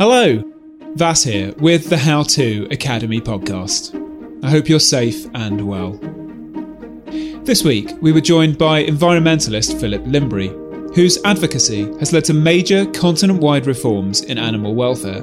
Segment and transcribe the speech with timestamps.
[0.00, 0.42] Hello,
[0.94, 3.94] Vas here with the How To Academy podcast.
[4.42, 5.92] I hope you're safe and well.
[7.44, 10.48] This week, we were joined by environmentalist Philip Lymbery,
[10.94, 15.20] whose advocacy has led to major continent wide reforms in animal welfare.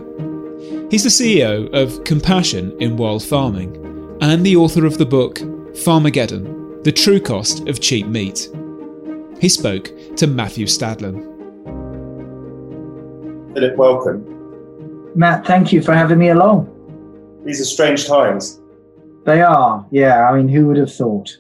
[0.91, 5.37] He's the CEO of Compassion in World Farming and the author of the book
[5.73, 8.47] Farmageddon The True Cost of Cheap Meat.
[9.41, 11.33] He spoke to Matthew Stadlen.
[13.55, 14.36] Philip, welcome.
[15.17, 16.69] Matt, thank you for having me along.
[17.43, 18.61] These are strange times.
[19.25, 20.29] They are, yeah.
[20.29, 21.35] I mean, who would have thought?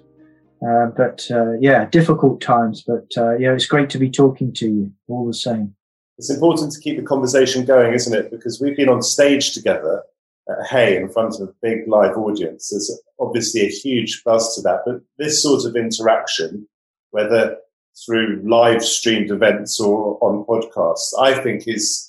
[0.67, 2.83] Uh, but uh, yeah, difficult times.
[2.85, 5.75] But uh, yeah, it's great to be talking to you all the same.
[6.17, 8.31] It's important to keep the conversation going, isn't it?
[8.31, 10.01] Because we've been on stage together
[10.49, 12.71] at Hay in front of a big live audience.
[12.71, 14.81] There's obviously a huge buzz to that.
[14.87, 16.67] But this sort of interaction,
[17.11, 17.57] whether
[18.03, 22.06] through live streamed events or on podcasts, I think is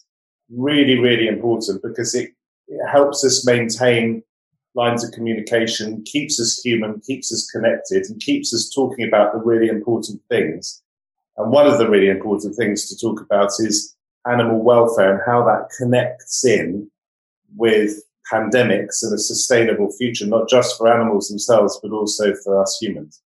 [0.51, 2.31] really, really important because it,
[2.69, 4.23] it helps us maintain
[4.75, 9.39] lines of communication, keeps us human, keeps us connected, and keeps us talking about the
[9.39, 10.83] really important things.
[11.37, 13.97] And one of the really important things to talk about is
[14.31, 16.91] animal welfare and how that connects in
[17.57, 22.79] with pandemics and a sustainable future, not just for animals themselves, but also for us
[22.81, 23.23] humans.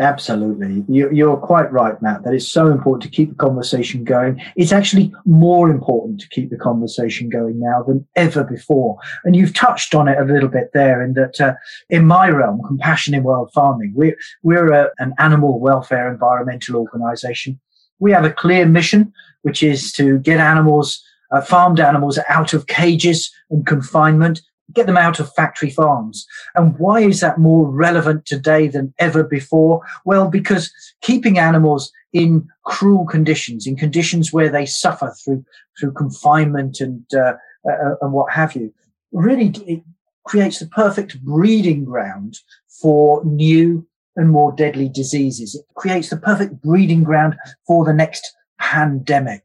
[0.00, 0.84] Absolutely.
[0.88, 2.24] You, are quite right, Matt.
[2.24, 4.42] That it's so important to keep the conversation going.
[4.56, 8.98] It's actually more important to keep the conversation going now than ever before.
[9.24, 11.54] And you've touched on it a little bit there in that, uh,
[11.90, 17.60] in my realm, Compassion in World Farming, we're, we're a, an animal welfare environmental organization.
[18.00, 19.12] We have a clear mission,
[19.42, 24.96] which is to get animals, uh, farmed animals out of cages and confinement get them
[24.96, 26.26] out of factory farms.
[26.54, 29.82] And why is that more relevant today than ever before?
[30.04, 35.44] Well, because keeping animals in cruel conditions, in conditions where they suffer through
[35.78, 37.34] through confinement and uh,
[37.68, 38.72] uh, and what have you,
[39.12, 39.82] really it
[40.24, 42.38] creates the perfect breeding ground
[42.80, 43.86] for new
[44.16, 45.54] and more deadly diseases.
[45.54, 47.36] It creates the perfect breeding ground
[47.66, 49.42] for the next pandemic.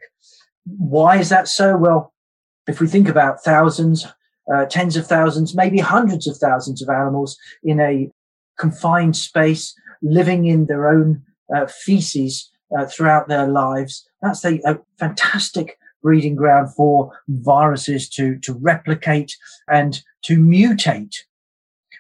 [0.66, 1.76] Why is that so?
[1.76, 2.14] Well,
[2.68, 4.06] if we think about thousands,
[4.54, 8.12] uh, tens of thousands, maybe hundreds of thousands of animals in a
[8.58, 11.24] confined space, living in their own
[11.56, 14.08] uh, feces uh, throughout their lives.
[14.22, 19.36] That's a, a, fantastic breeding ground for viruses to, to replicate
[19.68, 21.16] and to mutate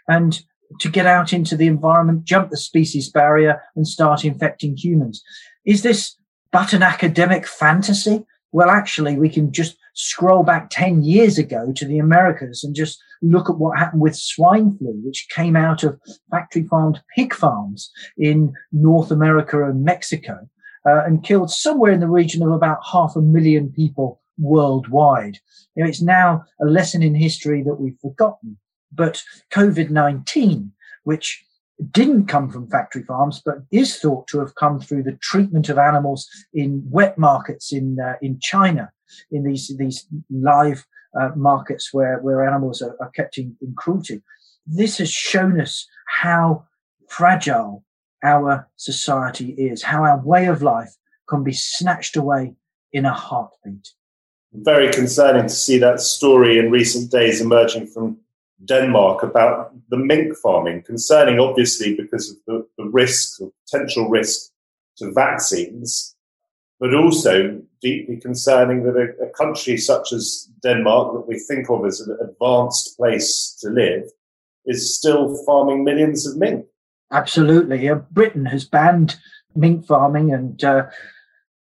[0.07, 0.41] and
[0.79, 5.23] to get out into the environment, jump the species barrier and start infecting humans.
[5.65, 6.15] Is this
[6.51, 8.25] but an academic fantasy?
[8.51, 13.03] Well, actually, we can just scroll back 10 years ago to the Americas and just
[13.21, 15.99] look at what happened with swine flu, which came out of
[16.31, 20.47] factory farmed pig farms in North America and Mexico
[20.87, 25.37] uh, and killed somewhere in the region of about half a million people worldwide.
[25.75, 28.57] You know, it's now a lesson in history that we've forgotten.
[28.93, 29.21] But
[29.51, 30.71] COVID 19,
[31.03, 31.43] which
[31.91, 35.77] didn't come from factory farms, but is thought to have come through the treatment of
[35.77, 38.91] animals in wet markets in uh, in China,
[39.31, 40.85] in these these live
[41.19, 44.21] uh, markets where where animals are, are kept in, in cruelty.
[44.67, 46.65] This has shown us how
[47.07, 47.83] fragile
[48.23, 50.95] our society is, how our way of life
[51.27, 52.55] can be snatched away
[52.91, 53.89] in a heartbeat.
[54.51, 58.17] Very concerning to see that story in recent days emerging from
[58.65, 64.51] Denmark about the mink farming, concerning obviously because of the, the risk, the potential risk
[64.97, 66.15] to vaccines,
[66.79, 71.85] but also deeply concerning that a, a, country such as Denmark, that we think of
[71.85, 74.03] as an advanced place to live,
[74.65, 76.65] is still farming millions of mink.
[77.11, 77.89] Absolutely.
[77.89, 79.17] Uh, Britain has banned
[79.55, 80.85] mink farming and uh,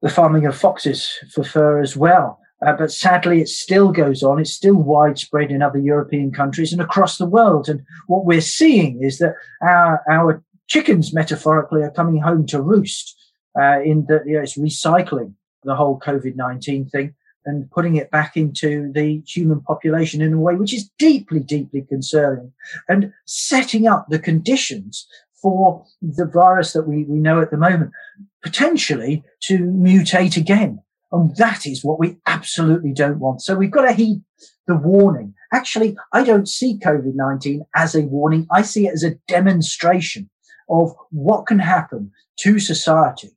[0.02, 2.40] the farming of foxes for fur as well.
[2.66, 4.40] Uh, but sadly, it still goes on.
[4.40, 7.68] It's still widespread in other European countries and across the world.
[7.68, 13.16] And what we're seeing is that our, our chickens, metaphorically, are coming home to roost
[13.60, 15.34] uh, in that you know, it's recycling
[15.64, 17.16] the whole COVID 19 thing
[17.46, 21.82] and putting it back into the human population in a way which is deeply, deeply
[21.82, 22.52] concerning
[22.88, 25.08] and setting up the conditions
[25.42, 27.92] for the virus that we, we know at the moment
[28.42, 30.82] potentially to mutate again.
[31.14, 33.42] And that is what we absolutely don't want.
[33.44, 34.24] So we've got to heed
[34.66, 35.36] the warning.
[35.54, 38.48] Actually, I don't see COVID 19 as a warning.
[38.52, 40.30] I see it as a demonstration
[40.70, 43.30] of what can happen to society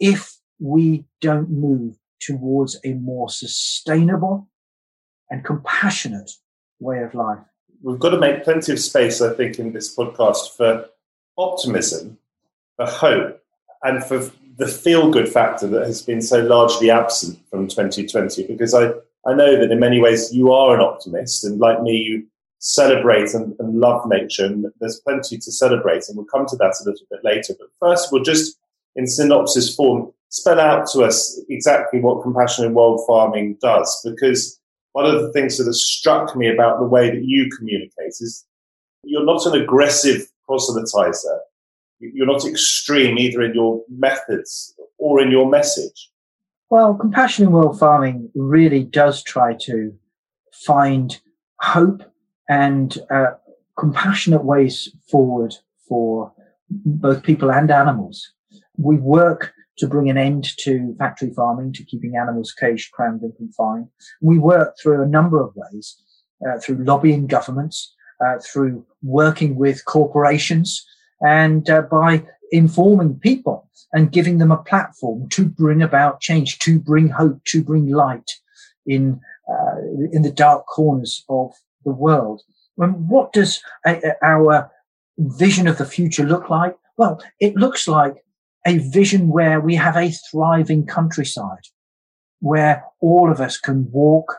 [0.00, 4.48] if we don't move towards a more sustainable
[5.28, 6.30] and compassionate
[6.78, 7.38] way of life.
[7.82, 10.86] We've got to make plenty of space, I think, in this podcast for
[11.36, 12.18] optimism,
[12.76, 13.42] for hope,
[13.82, 18.46] and for the feel good factor that has been so largely absent from 2020.
[18.46, 18.90] Because I,
[19.26, 22.26] I know that in many ways you are an optimist, and like me, you
[22.58, 26.74] celebrate and, and love nature, and there's plenty to celebrate, and we'll come to that
[26.80, 27.54] a little bit later.
[27.58, 28.58] But first, we'll just
[28.96, 34.58] in synopsis form spell out to us exactly what compassion in world farming does because
[34.92, 38.44] one of the things that has struck me about the way that you communicate is
[39.04, 41.38] you're not an aggressive proselytizer.
[42.00, 46.10] You're not extreme either in your methods or in your message.
[46.70, 49.92] Well, compassion in world farming really does try to
[50.52, 51.20] find
[51.60, 52.02] hope
[52.48, 53.32] and uh,
[53.78, 55.54] compassionate ways forward
[55.88, 56.32] for
[56.70, 58.32] both people and animals.
[58.76, 63.34] We work to bring an end to factory farming, to keeping animals caged, crammed, and
[63.36, 63.88] confined.
[64.20, 65.96] We work through a number of ways,
[66.46, 67.94] uh, through lobbying governments,
[68.24, 70.86] uh, through working with corporations,
[71.24, 76.78] and uh, by informing people and giving them a platform to bring about change, to
[76.78, 78.30] bring hope, to bring light
[78.86, 79.76] in uh,
[80.12, 81.52] in the dark corners of
[81.84, 82.42] the world.
[82.78, 83.60] And what does
[84.22, 84.70] our
[85.18, 86.76] vision of the future look like?
[86.96, 88.24] Well, it looks like
[88.66, 91.66] a vision where we have a thriving countryside,
[92.40, 94.38] where all of us can walk,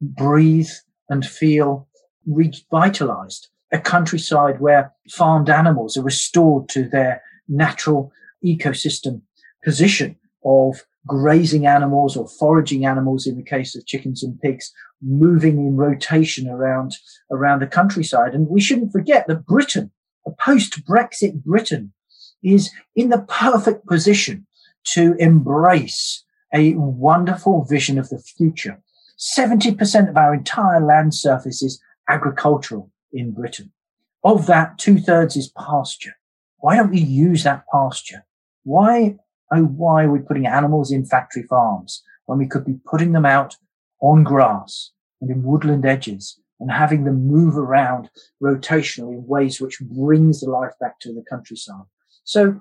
[0.00, 0.70] breathe,
[1.08, 1.88] and feel
[2.26, 3.48] revitalized.
[3.72, 8.12] A countryside where farmed animals are restored to their natural
[8.44, 9.22] ecosystem
[9.64, 14.72] position of grazing animals or foraging animals in the case of chickens and pigs
[15.02, 16.94] moving in rotation around
[17.30, 19.90] around the countryside and we shouldn't forget that britain
[20.26, 21.92] a post brexit britain
[22.42, 24.46] is in the perfect position
[24.84, 28.80] to embrace a wonderful vision of the future.
[29.18, 33.72] 70% of our entire land surface is agricultural in Britain.
[34.22, 36.14] Of that, two thirds is pasture.
[36.58, 38.26] Why don't we use that pasture?
[38.64, 39.16] Why,
[39.52, 43.24] oh, why are we putting animals in factory farms when we could be putting them
[43.24, 43.56] out
[44.00, 44.90] on grass
[45.20, 48.10] and in woodland edges and having them move around
[48.42, 51.84] rotationally in ways which brings the life back to the countryside?
[52.24, 52.60] So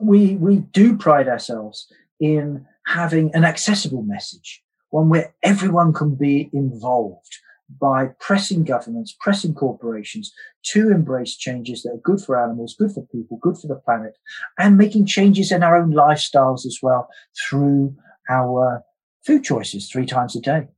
[0.00, 1.86] we, we do pride ourselves
[2.18, 7.38] in having an accessible message, one where everyone can be involved
[7.80, 10.32] by pressing governments, pressing corporations
[10.72, 14.16] to embrace changes that are good for animals, good for people, good for the planet,
[14.58, 17.08] and making changes in our own lifestyles as well
[17.48, 17.94] through
[18.30, 18.82] our
[19.24, 20.68] food choices three times a day.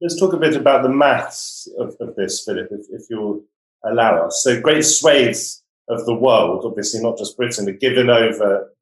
[0.00, 3.42] Let's talk a bit about the maths of, of this, Philip, if, if you'll
[3.84, 4.42] allow us.
[4.44, 8.72] So, great swathes of the world, obviously not just Britain, are given over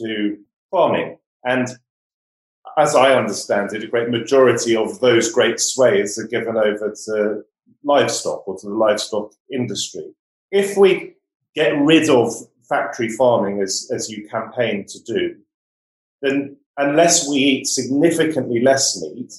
[0.00, 0.36] to
[0.70, 1.18] farming.
[1.44, 1.68] And
[2.76, 7.42] as I understand it, a great majority of those great swathes are given over to
[7.84, 10.14] livestock or to the livestock industry.
[10.50, 11.14] If we
[11.54, 12.32] get rid of
[12.68, 15.36] factory farming as, as you campaign to do,
[16.22, 19.32] then unless we eat significantly less meat,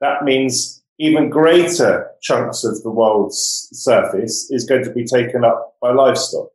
[0.00, 5.74] that means even greater chunks of the world's surface is going to be taken up
[5.80, 6.48] by livestock.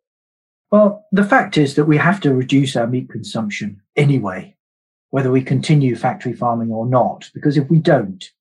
[0.72, 4.57] Well, the fact is that we have to reduce our meat consumption anyway,
[5.10, 8.32] whether we continue factory farming or not, because if we don't,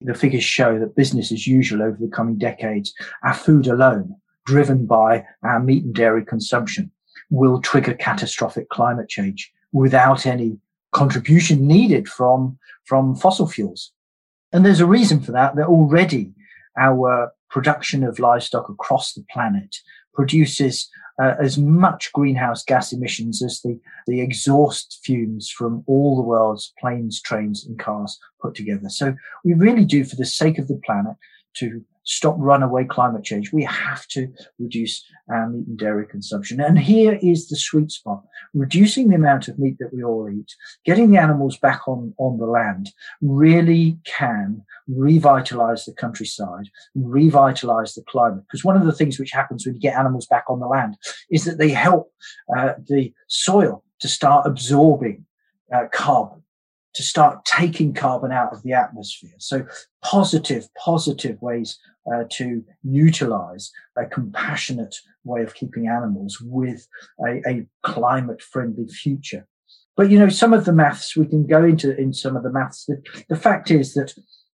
[0.00, 2.92] the figures show that business as usual over the coming decades,
[3.22, 6.90] our food alone, driven by our meat and dairy consumption,
[7.30, 10.58] will trigger catastrophic climate change without any
[10.92, 13.92] contribution needed from, from fossil fuels.
[14.52, 16.32] And there's a reason for that, that already
[16.78, 19.76] our production of livestock across the planet
[20.12, 20.88] produces
[21.22, 26.72] uh, as much greenhouse gas emissions as the, the exhaust fumes from all the world's
[26.78, 28.88] planes, trains, and cars put together.
[28.88, 31.16] So we really do, for the sake of the planet,
[31.54, 36.60] to stop runaway climate change, we have to reduce our meat and dairy consumption.
[36.60, 38.22] And here is the sweet spot.
[38.52, 42.38] Reducing the amount of meat that we all eat, getting the animals back on, on
[42.38, 48.44] the land really can revitalize the countryside, revitalize the climate.
[48.46, 50.96] Because one of the things which happens when you get animals back on the land
[51.30, 52.12] is that they help
[52.56, 55.24] uh, the soil to start absorbing
[55.74, 56.43] uh, carbon
[56.94, 59.34] to start taking carbon out of the atmosphere.
[59.38, 59.66] So
[60.02, 61.78] positive, positive ways
[62.12, 66.86] uh, to utilize a compassionate way of keeping animals with
[67.20, 69.46] a, a climate friendly future.
[69.96, 72.52] But you know, some of the maths we can go into in some of the
[72.52, 72.84] maths.
[72.86, 74.14] The, the fact is that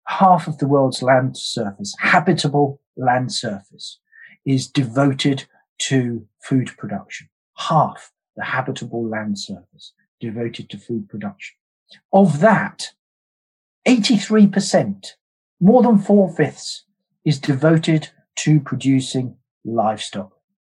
[0.08, 4.00] half of the world's land surface, habitable land surface,
[4.46, 5.46] is devoted
[5.80, 7.30] to food production.
[7.58, 11.56] Half the habitable land surface devoted to food production.
[12.12, 12.90] Of that,
[13.88, 15.14] 83%,
[15.60, 16.84] more than four fifths,
[17.26, 20.34] is devoted to producing livestock,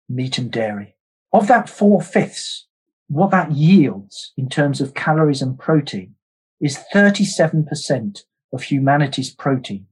[0.10, 0.96] meat and dairy.
[1.34, 2.68] Of that four fifths,
[3.08, 6.16] what that yields in terms of calories and protein
[6.60, 9.88] is 37% of humanity's protein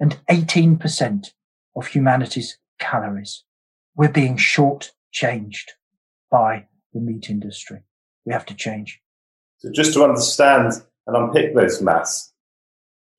[0.00, 1.32] and 18%
[1.76, 3.44] of humanity's calories.
[3.94, 5.72] We're being short-changed
[6.30, 7.82] by the meat industry.
[8.24, 9.00] We have to change.
[9.62, 10.72] So just to understand
[11.06, 12.32] and unpick those maths,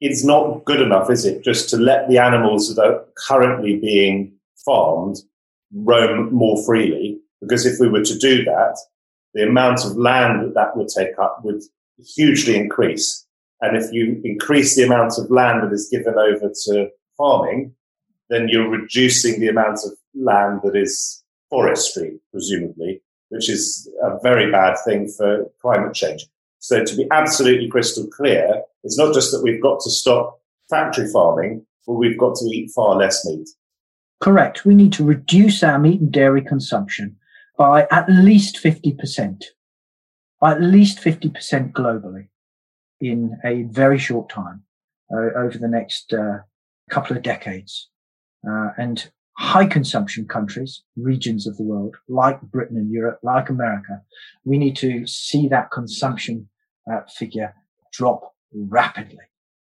[0.01, 4.33] it's not good enough, is it, just to let the animals that are currently being
[4.65, 5.17] farmed
[5.73, 7.17] roam more freely?
[7.39, 8.77] Because if we were to do that,
[9.33, 11.62] the amount of land that that would take up would
[12.15, 13.25] hugely increase.
[13.62, 17.73] And if you increase the amount of land that is given over to farming,
[18.29, 23.01] then you're reducing the amount of land that is forestry, presumably,
[23.34, 26.25] which is a very bad thing for climate change.
[26.60, 31.10] So to be absolutely crystal clear, it's not just that we've got to stop factory
[31.12, 33.50] farming, but we've got to eat far less meat.
[34.22, 34.66] Correct.
[34.66, 37.18] We need to reduce our meat and dairy consumption
[37.58, 39.44] by at least 50%,
[40.40, 42.28] by at least 50% globally
[43.02, 44.63] in a very short time
[45.12, 46.38] uh, over the next uh,
[46.90, 47.90] couple of decades.
[48.48, 54.02] Uh, and high consumption countries, regions of the world, like Britain and Europe, like America,
[54.46, 56.48] we need to see that consumption
[56.92, 57.54] uh, figure
[57.92, 59.25] drop rapidly.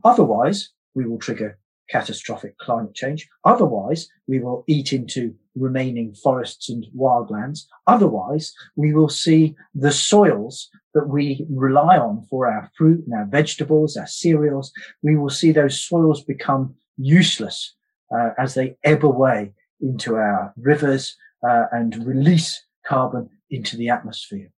[0.05, 1.59] Otherwise, we will trigger
[1.91, 3.29] catastrophic climate change.
[3.45, 7.67] Otherwise, we will eat into remaining forests and wildlands.
[7.87, 13.27] Otherwise, we will see the soils that we rely on for our fruit and our
[13.27, 14.73] vegetables, our cereals.
[15.03, 17.75] We will see those soils become useless
[18.15, 21.17] uh, as they ebb away into our rivers
[21.49, 24.51] uh, and release carbon into the atmosphere.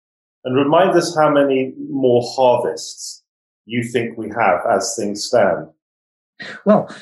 [0.46, 3.24] And remind us how many more harvests
[3.66, 5.68] you think we have as things stand.
[6.66, 6.94] Well,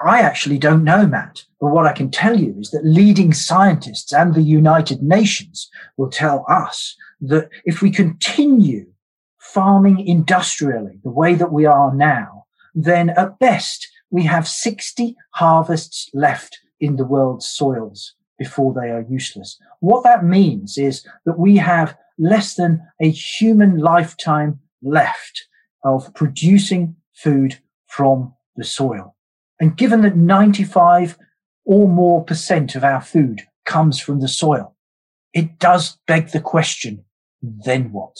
[0.00, 1.44] I actually don't know, Matt.
[1.60, 6.08] But what I can tell you is that leading scientists and the United Nations will
[6.08, 8.86] tell us that if we continue
[9.38, 16.08] farming industrially the way that we are now, then at best we have 60 harvests
[16.14, 19.58] left in the world's soils before they are useless.
[19.80, 25.46] What that means is that we have less than a human lifetime left
[25.84, 29.16] of producing food from the soil.
[29.60, 31.18] And given that 95
[31.64, 34.76] or more percent of our food comes from the soil,
[35.34, 37.04] it does beg the question,
[37.42, 38.16] then what?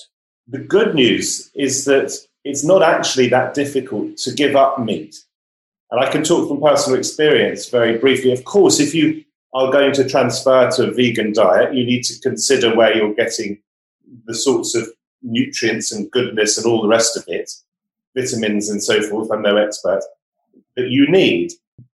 [0.49, 2.12] The good news is that
[2.45, 5.16] it's not actually that difficult to give up meat.
[5.90, 8.33] And I can talk from personal experience very briefly.
[8.33, 12.21] Of course, if you are going to transfer to a vegan diet, you need to
[12.21, 13.59] consider where you're getting
[14.26, 14.88] the sorts of
[15.23, 17.50] nutrients and goodness and all the rest of it,
[18.14, 20.02] vitamins and so forth, I'm no expert,
[20.76, 21.52] that you need.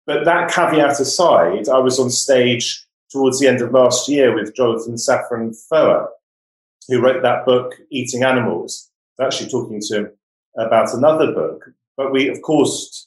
[0.07, 4.57] But that caveat aside, I was on stage towards the end of last year with
[4.57, 6.09] Jonathan Safran Foer,
[6.89, 8.91] who wrote that book, Eating Animals.
[9.19, 10.11] I was actually talking to him
[10.57, 11.71] about another book.
[11.97, 13.07] But we, of course,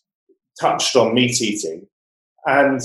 [0.59, 1.87] touched on meat eating.
[2.45, 2.81] And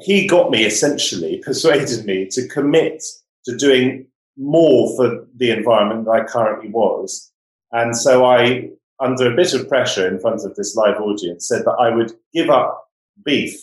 [0.00, 3.02] he got me essentially, persuaded me to commit
[3.44, 4.06] to doing
[4.36, 7.32] more for the environment than I currently was.
[7.72, 8.70] And so I,
[9.00, 12.12] under a bit of pressure in front of this live audience, said that I would
[12.32, 12.88] give up
[13.24, 13.60] beef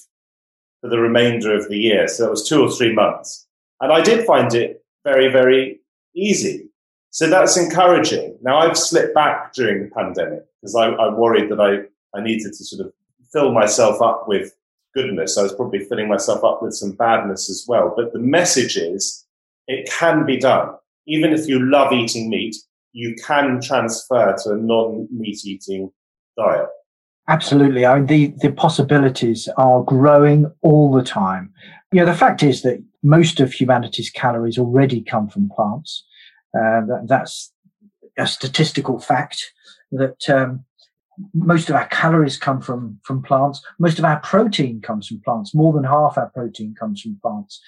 [0.81, 2.07] for the remainder of the year.
[2.07, 3.47] So it was two or three months.
[3.81, 5.79] And I did find it very, very
[6.15, 6.69] easy.
[7.09, 8.38] So that's encouraging.
[8.41, 12.53] Now I've slipped back during the pandemic because I, I worried that I, I needed
[12.53, 12.93] to sort of
[13.32, 14.53] fill myself up with
[14.94, 15.38] goodness.
[15.38, 17.94] I was probably filling myself up with some badness as well.
[17.96, 19.25] But the message is
[19.67, 20.70] it can be done.
[21.08, 22.55] Even if you love eating meat,
[22.94, 25.91] you can transfer to a non-meat eating
[26.38, 26.67] diet.
[27.27, 27.86] Absolutely.
[27.86, 31.51] I mean, the, the possibilities are growing all the time.
[31.91, 36.05] You know, the fact is that most of humanity's calories already come from plants.
[36.55, 37.51] Uh, that, that's
[38.17, 39.51] a statistical fact
[39.91, 40.63] that um,
[41.34, 43.62] most of our calories come from from plants.
[43.79, 45.53] Most of our protein comes from plants.
[45.53, 47.62] More than half our protein comes from plants.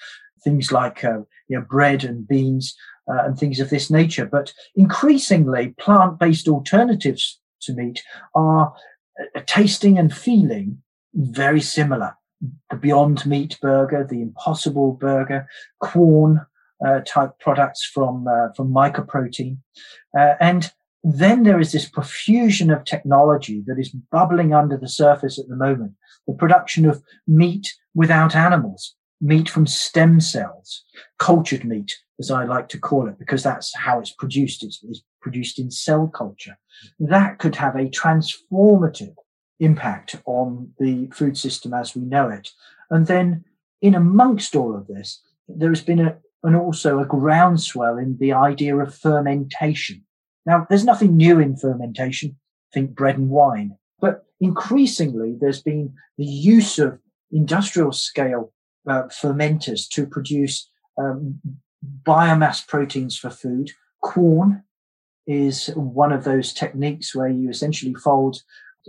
[0.44, 2.76] Things like uh, you know, bread and beans
[3.10, 4.26] uh, and things of this nature.
[4.26, 8.02] But increasingly, plant-based alternatives to meat
[8.34, 8.74] are
[9.36, 10.82] uh, tasting and feeling
[11.14, 12.16] very similar.
[12.70, 15.48] The Beyond Meat burger, the Impossible burger,
[15.80, 16.46] Quorn
[16.86, 19.58] uh, type products from uh, from mycoprotein,
[20.16, 20.70] uh, and
[21.04, 25.56] then there is this profusion of technology that is bubbling under the surface at the
[25.56, 25.92] moment.
[26.26, 30.84] The production of meat without animals, meat from stem cells,
[31.18, 34.64] cultured meat, as I like to call it, because that's how it's produced.
[34.64, 36.58] It's, it's produced in cell culture.
[36.98, 39.14] That could have a transformative
[39.60, 42.50] impact on the food system as we know it.
[42.90, 43.44] And then
[43.80, 48.76] in amongst all of this, there has been a, also a groundswell in the idea
[48.76, 50.04] of fermentation
[50.46, 52.36] now, there's nothing new in fermentation.
[52.72, 53.76] Think bread and wine.
[54.00, 56.98] But increasingly, there's been the use of
[57.30, 58.52] industrial scale
[58.88, 61.40] uh, fermenters to produce um,
[62.02, 63.70] biomass proteins for food.
[64.02, 64.62] Quorn
[65.26, 68.42] is one of those techniques where you essentially fold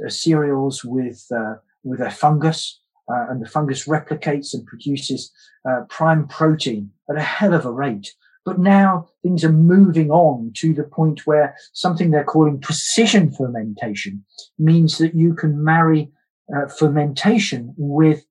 [0.03, 2.79] uh, cereals with uh, with a fungus,
[3.11, 5.31] uh, and the fungus replicates and produces
[5.69, 8.13] uh, prime protein at a hell of a rate.
[8.49, 14.25] But now things are moving on to the point where something they're calling precision fermentation
[14.57, 16.11] means that you can marry
[16.51, 18.25] uh, fermentation with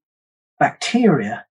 [0.58, 1.46] bacteria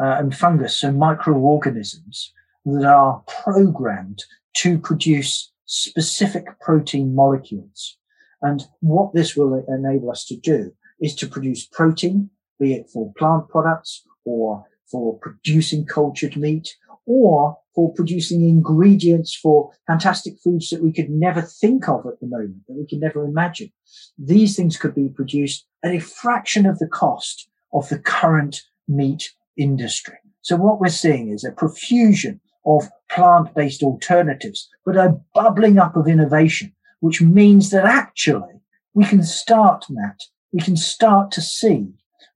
[0.00, 2.32] uh, and fungus, so microorganisms
[2.64, 4.22] that are programmed
[4.58, 7.98] to produce specific protein molecules.
[8.40, 13.12] And what this will enable us to do is to produce protein, be it for
[13.18, 20.82] plant products or for producing cultured meat or for producing ingredients for fantastic foods that
[20.82, 23.70] we could never think of at the moment, that we could never imagine.
[24.18, 29.30] These things could be produced at a fraction of the cost of the current meat
[29.58, 30.16] industry.
[30.40, 36.08] So what we're seeing is a profusion of plant-based alternatives, but a bubbling up of
[36.08, 38.62] innovation, which means that actually
[38.94, 41.88] we can start, Matt, we can start to see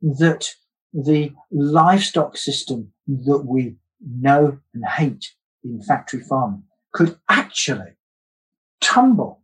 [0.03, 0.51] that
[0.93, 5.33] the livestock system that we know and hate
[5.65, 7.97] in factory farming could actually
[8.81, 9.43] tumble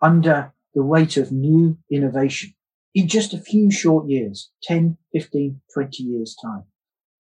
[0.00, 2.54] under the weight of new innovation
[2.94, 6.64] in just a few short years 10, 15, 20 years' time.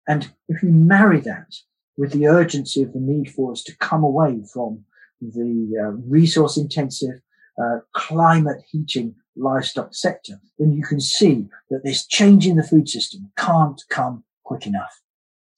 [0.07, 1.53] And if you marry that
[1.97, 4.85] with the urgency of the need for us to come away from
[5.21, 7.21] the uh, resource intensive,
[7.61, 12.87] uh, climate heating livestock sector, then you can see that this change in the food
[12.87, 15.01] system can't come quick enough.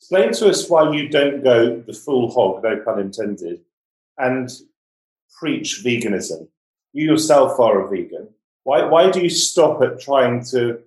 [0.01, 3.61] Explain to us why you don't go the full hog, no pun intended,
[4.17, 4.49] and
[5.39, 6.47] preach veganism.
[6.91, 8.29] You yourself are a vegan.
[8.63, 10.79] Why, why do you stop at trying to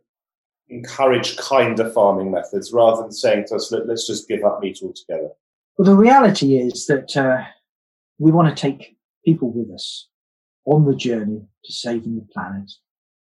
[0.69, 4.81] encourage kinder farming methods rather than saying to us, Look, let's just give up meat
[4.83, 5.31] altogether?
[5.79, 7.45] Well, the reality is that uh,
[8.19, 10.09] we want to take people with us
[10.65, 12.69] on the journey to saving the planet,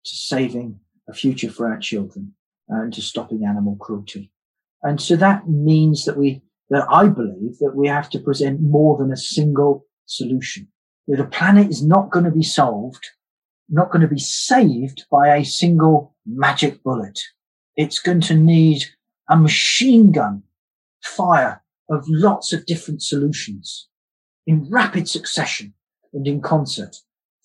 [0.04, 2.34] to saving a future for our children,
[2.68, 4.30] and to stopping animal cruelty.
[4.82, 8.96] And so that means that we, that I believe that we have to present more
[8.96, 10.68] than a single solution.
[11.06, 13.06] The planet is not going to be solved,
[13.68, 17.18] not going to be saved by a single magic bullet.
[17.76, 18.84] It's going to need
[19.28, 20.42] a machine gun
[21.02, 23.88] fire of lots of different solutions
[24.46, 25.74] in rapid succession
[26.12, 26.96] and in concert,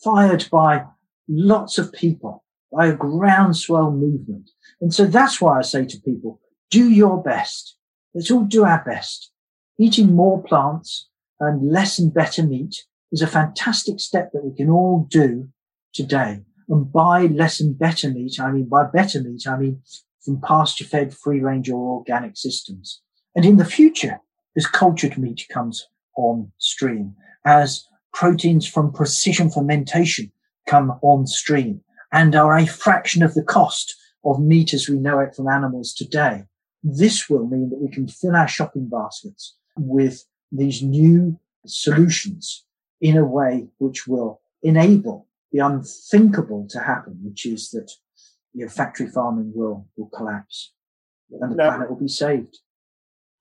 [0.04, 0.84] fired by
[1.28, 4.50] lots of people, by a groundswell movement.
[4.82, 6.41] And so that's why I say to people,
[6.73, 7.77] do your best.
[8.15, 9.31] Let's all do our best.
[9.77, 11.07] Eating more plants
[11.39, 12.75] and less and better meat
[13.12, 15.49] is a fantastic step that we can all do
[15.93, 16.41] today.
[16.67, 19.83] And by less and better meat, I mean by better meat, I mean
[20.25, 23.01] from pasture fed, free range or organic systems.
[23.36, 24.19] And in the future,
[24.57, 30.31] as cultured meat comes on stream, as proteins from precision fermentation
[30.67, 31.81] come on stream
[32.12, 35.93] and are a fraction of the cost of meat as we know it from animals
[35.93, 36.45] today,
[36.84, 42.65] this will mean that we can fill our shopping baskets with these new solutions
[43.00, 47.91] in a way which will enable the unthinkable to happen, which is that
[48.54, 50.74] you know, factory farming will, will collapse
[51.32, 52.60] and the now, planet will be saved.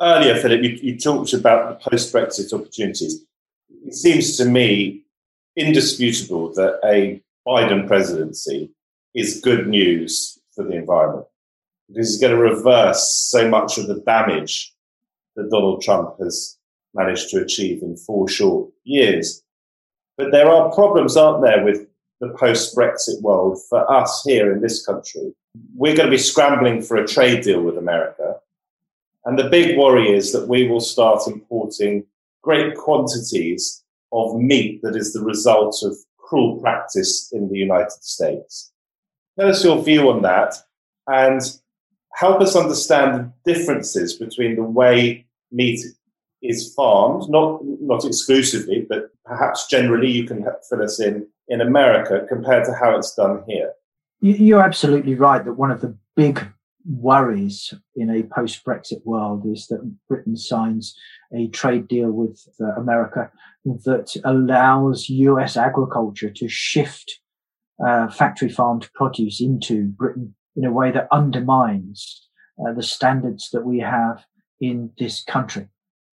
[0.00, 3.24] Earlier, Philip, you, you talked about the post Brexit opportunities.
[3.84, 5.04] It seems to me
[5.56, 8.70] indisputable that a Biden presidency
[9.14, 11.26] is good news for the environment
[11.92, 14.74] because it's going to reverse so much of the damage
[15.36, 16.56] that Donald Trump has
[16.94, 19.42] managed to achieve in four short years.
[20.16, 21.86] But there are problems, aren't there, with
[22.20, 25.34] the post Brexit world for us here in this country.
[25.74, 28.36] We're going to be scrambling for a trade deal with America.
[29.24, 32.04] And the big worry is that we will start importing
[32.42, 38.72] great quantities of meat that is the result of cruel practice in the United States.
[39.38, 40.54] Tell us your view on that
[41.06, 41.40] and
[42.22, 43.08] help us understand
[43.44, 45.80] the differences between the way meat
[46.40, 52.24] is farmed, not, not exclusively, but perhaps generally you can fill us in, in America
[52.28, 53.72] compared to how it's done here.
[54.20, 56.46] You're absolutely right that one of the big
[56.84, 60.96] worries in a post Brexit world is that Britain signs
[61.34, 63.32] a trade deal with uh, America
[63.64, 67.18] that allows US agriculture to shift
[67.84, 73.64] uh, factory farmed produce into Britain in a way that undermines uh, the standards that
[73.64, 74.24] we have
[74.60, 75.68] in this country.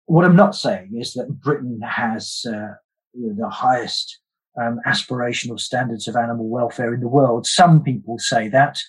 [0.05, 2.75] What I'm not saying is that Britain has uh,
[3.13, 4.19] you know, the highest
[4.61, 7.47] um, aspirational standards of animal welfare in the world.
[7.47, 8.79] Some people say that,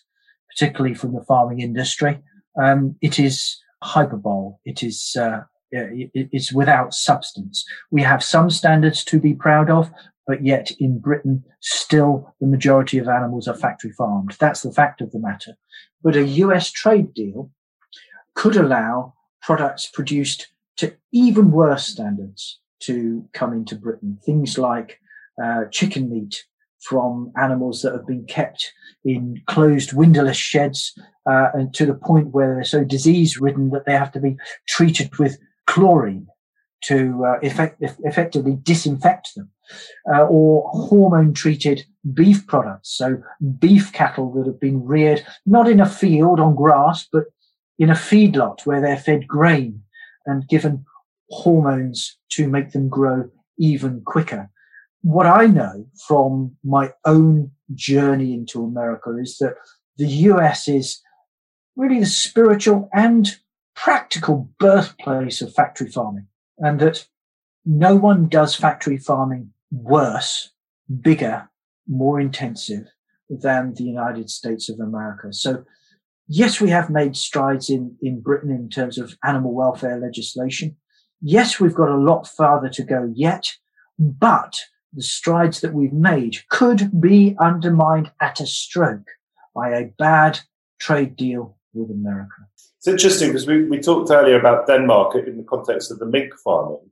[0.50, 2.20] particularly from the farming industry.
[2.61, 4.54] Um, it is hyperbole.
[4.64, 5.40] It is uh,
[6.14, 7.64] it's without substance.
[7.90, 9.90] We have some standards to be proud of,
[10.26, 14.37] but yet in Britain, still the majority of animals are factory farmed.
[14.38, 15.54] That's the fact of the matter.
[16.02, 17.50] But a US trade deal
[18.34, 24.18] could allow products produced to even worse standards to come into Britain.
[24.24, 25.00] Things like
[25.42, 26.44] uh, chicken meat
[26.80, 28.72] from animals that have been kept
[29.04, 30.92] in closed windowless sheds
[31.26, 34.37] uh, and to the point where they're so disease ridden that they have to be
[34.68, 36.27] treated with chlorine
[36.85, 39.50] to uh, effect- effectively disinfect them,
[40.12, 42.90] uh, or hormone treated beef products.
[42.96, 43.22] So
[43.59, 47.24] beef cattle that have been reared not in a field on grass, but
[47.79, 49.83] in a feedlot where they're fed grain
[50.27, 50.85] and given
[51.31, 54.50] hormones to make them grow even quicker.
[55.03, 59.55] What I know from my own journey into America is that
[59.96, 61.00] the US is
[61.77, 63.29] really the spiritual and
[63.74, 66.26] practical birthplace of factory farming
[66.58, 67.06] and that
[67.64, 70.52] no one does factory farming worse,
[71.00, 71.48] bigger,
[71.88, 72.87] more intensive
[73.28, 75.32] than the United States of America.
[75.32, 75.64] So
[76.28, 80.76] yes, we have made strides in, in Britain in terms of animal welfare legislation.
[81.20, 83.52] Yes, we've got a lot farther to go yet,
[83.98, 84.60] but
[84.92, 89.08] the strides that we've made could be undermined at a stroke
[89.54, 90.40] by a bad
[90.78, 92.42] trade deal with America.
[92.85, 96.35] It's interesting because we, we talked earlier about Denmark in the context of the mink
[96.44, 96.90] farming.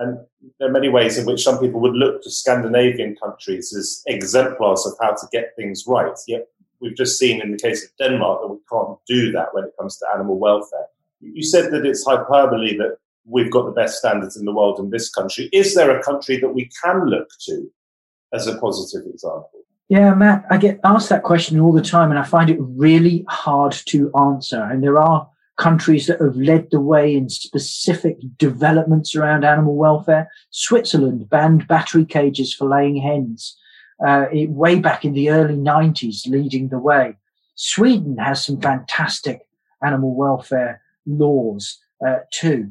[0.00, 0.18] And
[0.58, 4.84] there are many ways in which some people would look to Scandinavian countries as exemplars
[4.84, 6.18] of how to get things right.
[6.26, 6.48] Yet
[6.80, 9.74] we've just seen in the case of Denmark that we can't do that when it
[9.78, 10.86] comes to animal welfare.
[11.20, 14.90] You said that it's hyperbole that we've got the best standards in the world in
[14.90, 15.48] this country.
[15.52, 17.70] Is there a country that we can look to
[18.32, 19.59] as a positive example?
[19.90, 23.24] Yeah, Matt, I get asked that question all the time, and I find it really
[23.28, 24.62] hard to answer.
[24.62, 30.30] And there are countries that have led the way in specific developments around animal welfare.
[30.50, 33.58] Switzerland banned battery cages for laying hens
[34.06, 37.16] uh, it, way back in the early 90s, leading the way.
[37.56, 39.40] Sweden has some fantastic
[39.82, 42.70] animal welfare laws uh, too.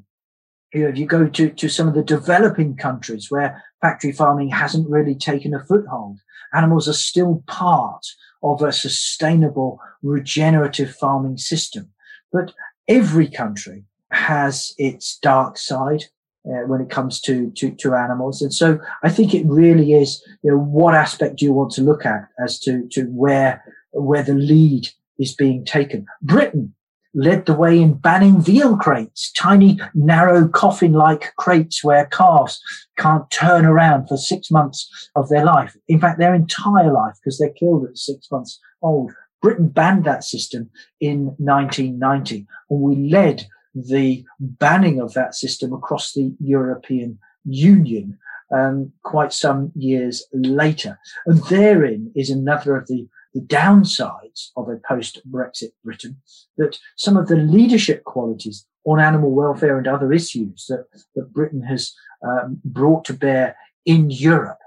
[0.73, 4.49] You know, if you go to, to some of the developing countries where factory farming
[4.49, 6.19] hasn't really taken a foothold,
[6.53, 8.05] animals are still part
[8.43, 11.89] of a sustainable regenerative farming system.
[12.31, 12.53] But
[12.87, 16.05] every country has its dark side
[16.45, 18.41] uh, when it comes to, to, to animals.
[18.41, 21.81] And so I think it really is, you know, what aspect do you want to
[21.81, 26.05] look at as to, to where, where the lead is being taken?
[26.21, 26.73] Britain
[27.13, 32.61] led the way in banning veal crates, tiny, narrow coffin-like crates where calves
[32.97, 35.75] can't turn around for six months of their life.
[35.87, 39.11] In fact, their entire life because they're killed at six months old.
[39.41, 40.69] Britain banned that system
[40.99, 48.17] in 1990 and we led the banning of that system across the European Union
[48.51, 50.99] um, quite some years later.
[51.25, 56.17] And therein is another of the the downsides of a post-Brexit Britain,
[56.57, 61.61] that some of the leadership qualities on animal welfare and other issues that, that Britain
[61.61, 64.59] has um, brought to bear in Europe,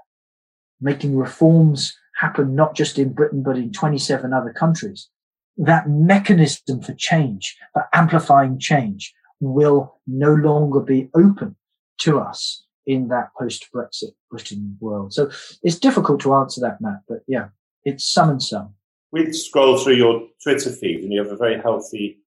[0.79, 5.09] making reforms happen not just in Britain, but in 27 other countries,
[5.57, 11.55] that mechanism for change, for amplifying change, will no longer be open
[11.99, 15.13] to us in that post-Brexit Britain world.
[15.13, 15.29] So
[15.61, 17.47] it's difficult to answer that, Matt, but yeah,
[17.85, 18.73] it's some and some.
[19.11, 22.19] we scroll through your Twitter feed and you have a very healthy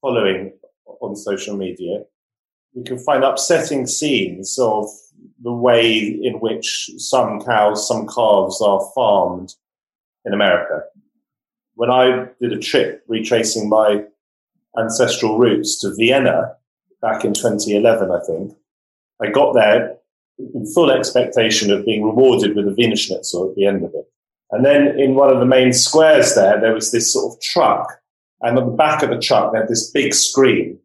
[0.00, 0.52] following
[1.00, 2.04] on social media.
[2.72, 4.86] You can find upsetting scenes of
[5.42, 9.54] the way in which some cows, some calves are farmed
[10.24, 10.82] in America.
[11.74, 14.04] When I did a trip retracing my
[14.78, 16.56] ancestral roots to Vienna
[17.00, 18.56] back in 2011, I think,
[19.22, 19.96] I got there
[20.38, 24.10] in full expectation of being rewarded with a Wiener Schnitzel at the end of it.
[24.50, 28.00] And then in one of the main squares there, there was this sort of truck.
[28.42, 30.78] And on the back of the truck, they had this big screen.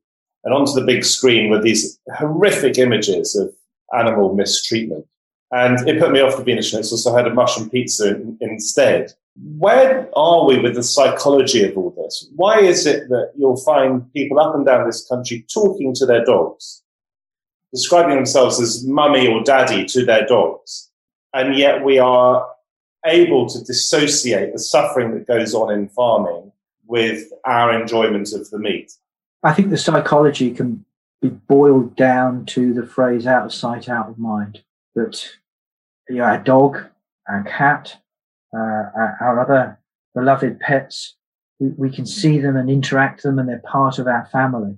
[0.44, 3.54] And onto the big screen were these horrific images of
[3.98, 5.06] animal mistreatment.
[5.52, 8.38] And it put me off the Wiener Schnitzel, so I had a mushroom pizza in,
[8.40, 9.14] instead.
[9.36, 12.30] Where are we with the psychology of all this?
[12.36, 16.24] Why is it that you'll find people up and down this country talking to their
[16.24, 16.84] dogs,
[17.74, 20.90] describing themselves as mummy or daddy to their dogs,
[21.34, 22.48] and yet we are
[23.06, 26.52] able to dissociate the suffering that goes on in farming
[26.86, 28.92] with our enjoyment of the meat?
[29.44, 30.86] I think the psychology can
[31.22, 34.64] be boiled down to the phrase out of sight, out of mind.
[34.96, 35.26] That
[36.10, 36.80] you know, our dog,
[37.28, 37.98] our cat,
[38.54, 39.80] uh, our, other
[40.14, 41.16] beloved pets,
[41.60, 44.76] we, we can see them and interact them and they're part of our family.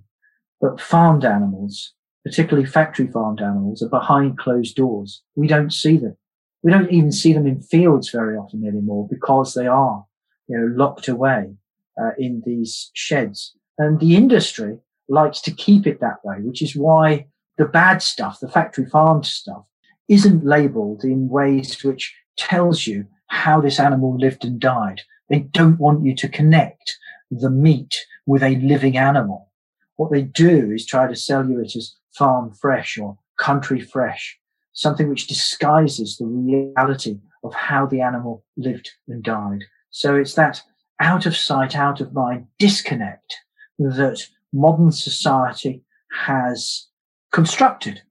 [0.62, 5.24] But farmed animals, particularly factory farmed animals, are behind closed doors.
[5.36, 6.16] We don't see them.
[6.64, 10.06] We don't even see them in fields very often anymore because they are,
[10.48, 11.56] you know, locked away
[12.02, 13.54] uh, in these sheds.
[13.78, 18.40] And the industry likes to keep it that way, which is why the bad stuff,
[18.40, 19.66] the factory farmed stuff,
[20.08, 25.02] isn't labeled in ways which tells you how this animal lived and died.
[25.30, 26.98] They don't want you to connect
[27.30, 27.96] the meat
[28.26, 29.52] with a living animal.
[29.98, 34.40] What they do is try to sell you it as farm fresh or country fresh
[34.74, 39.64] something which disguises the reality of how the animal lived and died.
[39.90, 40.62] So it's that
[41.00, 43.36] out of sight, out of mind disconnect
[43.80, 45.84] that modern society
[46.26, 46.88] has
[47.32, 48.02] constructed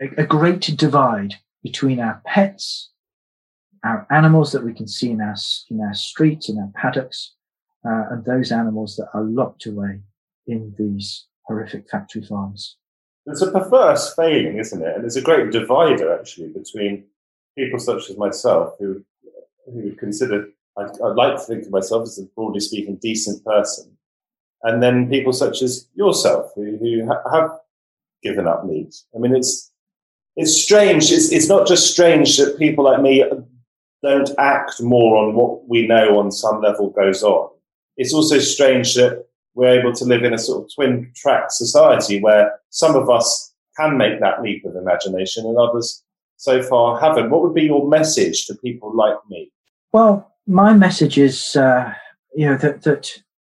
[0.00, 2.90] a, a great divide between our pets,
[3.84, 5.36] our animals that we can see in our,
[5.70, 7.34] in our streets, in our paddocks,
[7.86, 10.00] uh, and those animals that are locked away
[10.46, 12.76] in these horrific factory farms.
[13.30, 14.94] It's a perverse failing, isn't it?
[14.94, 17.04] And there's a great divider actually between
[17.56, 19.04] people such as myself who
[19.66, 23.96] who consider I, would like to think of myself as a broadly speaking decent person,
[24.62, 27.50] and then people such as yourself who, who ha- have
[28.22, 28.94] given up meat.
[29.14, 29.70] I mean, it's
[30.36, 31.10] it's strange.
[31.10, 33.24] It's it's not just strange that people like me
[34.02, 37.50] don't act more on what we know on some level goes on.
[37.96, 42.20] It's also strange that we're able to live in a sort of twin track society
[42.20, 46.02] where some of us can make that leap of imagination and others
[46.36, 47.30] so far haven't.
[47.30, 49.50] What would be your message to people like me?
[49.92, 51.92] Well, my message is, uh,
[52.34, 53.10] you know, that, that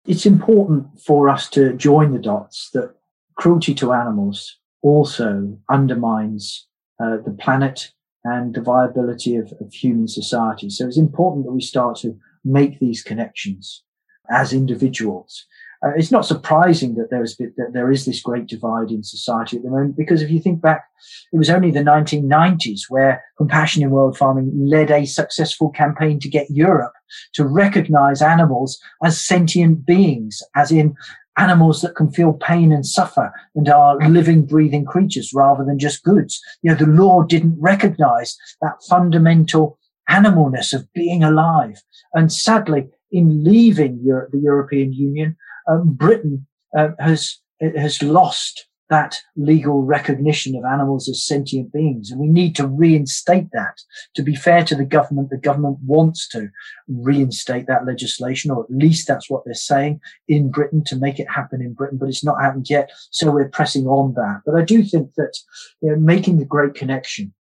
[0.07, 2.95] it's important for us to join the dots that
[3.37, 6.67] cruelty to animals also undermines
[7.03, 7.93] uh, the planet
[8.25, 10.71] and the viability of, of human society.
[10.71, 13.83] So it's important that we start to make these connections
[14.31, 15.47] as individuals.
[15.85, 19.57] Uh, it's not surprising that there is that there is this great divide in society
[19.57, 20.85] at the moment because if you think back,
[21.33, 26.29] it was only the 1990s where Compassion in World Farming led a successful campaign to
[26.29, 26.93] get Europe
[27.35, 30.95] to recognize animals as sentient beings, as in
[31.39, 36.05] animals that can feel pain and suffer and are living, breathing creatures rather than just
[36.05, 36.41] goods.
[36.63, 39.79] You know, the law didn't recognize that fundamental
[40.11, 41.83] animalness of being alive.
[42.13, 45.37] And sadly, in leaving Europe, the European Union,
[45.69, 46.47] um, Britain
[46.77, 52.11] uh, has has lost that legal recognition of animals as sentient beings.
[52.11, 53.81] And we need to reinstate that.
[54.17, 56.51] To be fair to the government, the government wants to
[56.89, 61.31] reinstate that legislation, or at least that's what they're saying in Britain to make it
[61.31, 62.91] happen in Britain, but it's not happened yet.
[63.11, 64.43] So we're pressing on that.
[64.45, 65.39] But I do think that
[65.81, 67.33] you know, making the great connection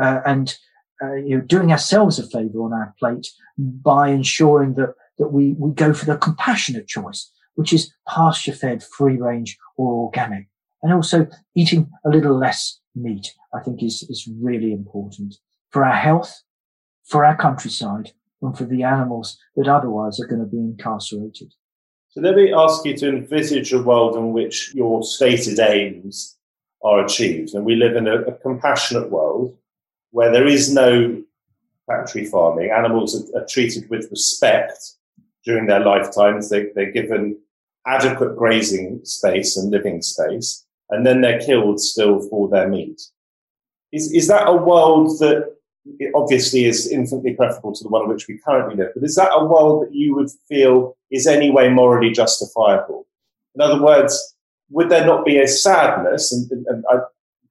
[0.00, 0.56] uh, and
[1.02, 3.26] uh, you know, doing ourselves a favor on our plate
[3.58, 8.82] by ensuring that that we, we go for the compassionate choice which is pasture fed,
[8.82, 10.48] free range or organic.
[10.82, 15.36] And also eating a little less meat, I think is, is really important
[15.70, 16.42] for our health,
[17.04, 21.52] for our countryside and for the animals that otherwise are going to be incarcerated.
[22.08, 26.36] So let me ask you to envisage a world in which your stated aims
[26.82, 27.54] are achieved.
[27.54, 29.56] And we live in a, a compassionate world
[30.10, 31.22] where there is no
[31.86, 32.70] factory farming.
[32.70, 34.72] Animals are, are treated with respect
[35.44, 36.48] during their lifetimes.
[36.48, 37.38] They, they're given
[37.86, 43.00] adequate grazing space and living space, and then they're killed still for their meat.
[43.92, 45.56] Is, is that a world that
[46.14, 48.92] obviously is infinitely preferable to the one in which we currently live.
[48.94, 53.06] But is that a world that you would feel is any way morally justifiable?
[53.54, 54.36] In other words,
[54.70, 56.32] would there not be a sadness?
[56.32, 56.98] And, and I,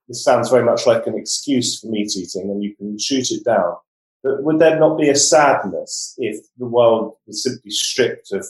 [0.08, 3.44] this sounds very much like an excuse for meat eating, and you can shoot it
[3.44, 3.76] down.
[4.24, 8.46] But would there not be a sadness if the world was simply stripped of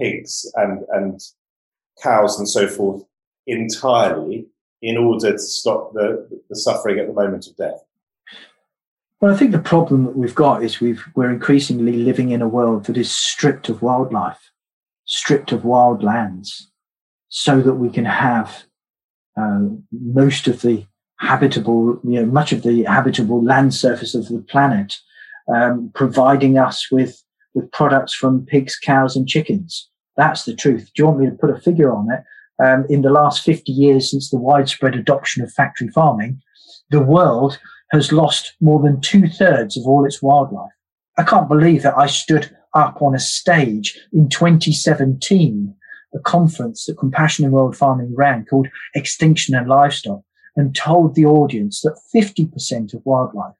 [0.00, 1.20] pigs and, and
[2.02, 3.02] cows and so forth
[3.46, 4.46] entirely
[4.82, 7.82] in order to stop the, the suffering at the moment of death?
[9.20, 12.48] Well, I think the problem that we've got is we've, we're increasingly living in a
[12.48, 14.50] world that is stripped of wildlife,
[15.06, 16.70] stripped of wild lands,
[17.28, 18.64] so that we can have
[19.38, 20.86] uh, most of the
[21.18, 24.98] habitable, you know, much of the habitable land surface of the planet,
[25.54, 27.22] um, providing us with
[27.54, 29.88] with products from pigs, cows, and chickens.
[30.16, 30.90] That's the truth.
[30.94, 32.22] Do you want me to put a figure on it?
[32.62, 36.40] Um, in the last 50 years since the widespread adoption of factory farming,
[36.90, 37.58] the world
[37.92, 40.72] has lost more than two thirds of all its wildlife.
[41.18, 45.74] I can't believe that I stood up on a stage in 2017,
[46.14, 50.20] a conference that Compassion in World Farming ran called Extinction and Livestock,
[50.56, 53.54] and told the audience that 50% of wildlife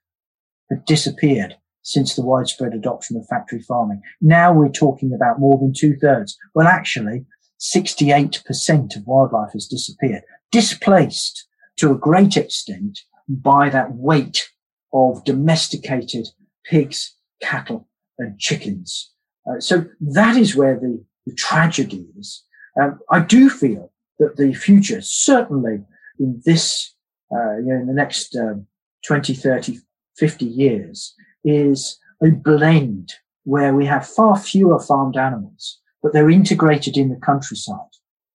[0.69, 4.01] had disappeared since the widespread adoption of factory farming.
[4.19, 6.37] Now we're talking about more than two thirds.
[6.53, 7.25] Well, actually,
[7.61, 14.49] 68% of wildlife has disappeared, displaced to a great extent by that weight
[14.93, 16.27] of domesticated
[16.65, 19.11] pigs, cattle, and chickens.
[19.49, 22.43] Uh, so that is where the, the tragedy is.
[22.81, 25.83] Um, I do feel that the future, certainly
[26.19, 26.93] in this,
[27.31, 28.67] uh, you know, in the next um,
[29.05, 29.79] 20, 30,
[30.15, 36.97] 50 years, is a blend where we have far fewer farmed animals, but they're integrated
[36.97, 37.77] in the countryside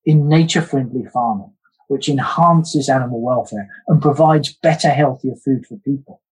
[0.05, 1.53] in nature friendly farming
[1.93, 6.23] which enhances animal welfare and provides better, healthier food for people.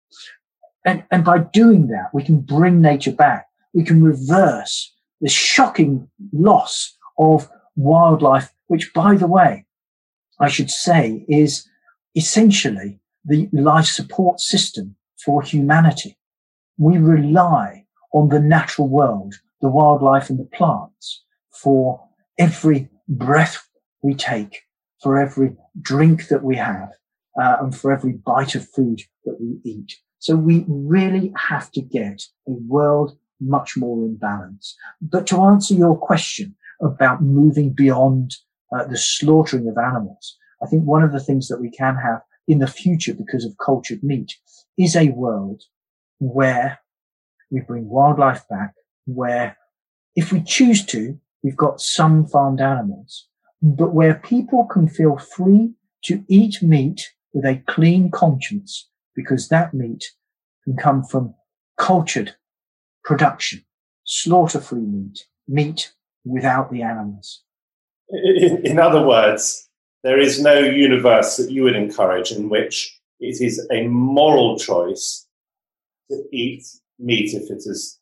[0.86, 3.46] And, and by doing that, we can bring nature back.
[3.74, 9.66] We can reverse the shocking loss of wildlife, which, by the way,
[10.40, 11.68] I should say is
[12.16, 16.16] essentially the life support system for humanity.
[16.78, 21.22] We rely on the natural world, the wildlife and the plants
[21.62, 22.00] for
[22.38, 23.68] every breath
[24.02, 24.62] we take
[25.02, 26.90] for every drink that we have
[27.40, 29.94] uh, and for every bite of food that we eat.
[30.18, 34.76] So we really have to get a world much more in balance.
[35.00, 38.36] But to answer your question about moving beyond
[38.72, 42.20] uh, the slaughtering of animals, I think one of the things that we can have
[42.46, 44.34] in the future because of cultured meat
[44.76, 45.62] is a world
[46.18, 46.80] where
[47.50, 48.74] we bring wildlife back,
[49.06, 49.56] where
[50.14, 53.28] if we choose to, we've got some farmed animals,
[53.62, 55.72] but where people can feel free
[56.04, 60.04] to eat meat with a clean conscience because that meat
[60.64, 61.34] can come from
[61.78, 62.34] cultured
[63.04, 63.64] production,
[64.04, 65.92] slaughter free meat, meat
[66.24, 67.42] without the animals.
[68.12, 69.68] In, in, other words,
[70.02, 75.26] there is no universe that you would encourage in which it is a moral choice
[76.10, 76.64] to eat
[76.98, 77.98] meat if it is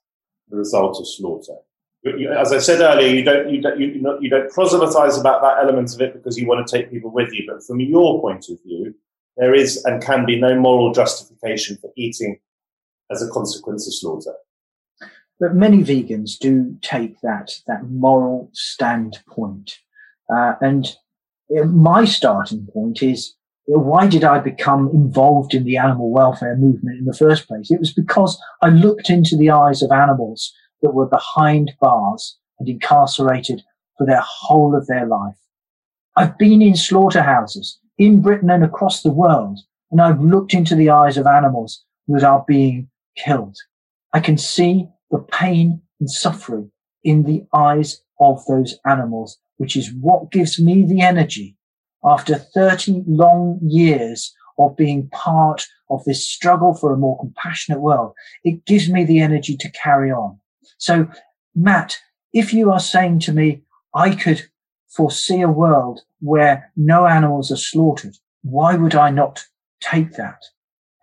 [0.48, 1.56] the result of slaughter
[2.04, 5.58] as I said earlier, you don't you don't you, not, you don't proselytize about that
[5.62, 7.44] element of it because you want to take people with you.
[7.46, 8.94] But from your point of view,
[9.36, 12.38] there is and can be no moral justification for eating
[13.10, 14.34] as a consequence of slaughter.
[15.40, 19.78] But many vegans do take that that moral standpoint,
[20.34, 20.86] uh, and
[21.72, 23.34] my starting point is
[23.66, 27.70] why did I become involved in the animal welfare movement in the first place?
[27.70, 32.68] It was because I looked into the eyes of animals that were behind bars and
[32.68, 33.62] incarcerated
[33.96, 35.36] for their whole of their life.
[36.16, 39.58] I've been in slaughterhouses in Britain and across the world,
[39.90, 43.56] and I've looked into the eyes of animals that are being killed.
[44.14, 46.70] I can see the pain and suffering
[47.04, 51.56] in the eyes of those animals, which is what gives me the energy
[52.04, 58.12] after 30 long years of being part of this struggle for a more compassionate world.
[58.42, 60.38] It gives me the energy to carry on.
[60.78, 61.08] So,
[61.54, 61.98] Matt,
[62.32, 63.62] if you are saying to me,
[63.94, 64.48] I could
[64.88, 69.44] foresee a world where no animals are slaughtered, why would I not
[69.80, 70.42] take that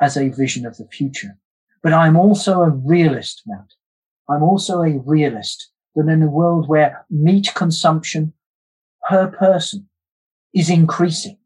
[0.01, 1.37] as a vision of the future?
[1.81, 3.73] But I'm also a realist, Matt.
[4.29, 8.33] I'm also a realist that in a world where meat consumption
[9.09, 9.89] per person
[10.53, 11.37] is increasing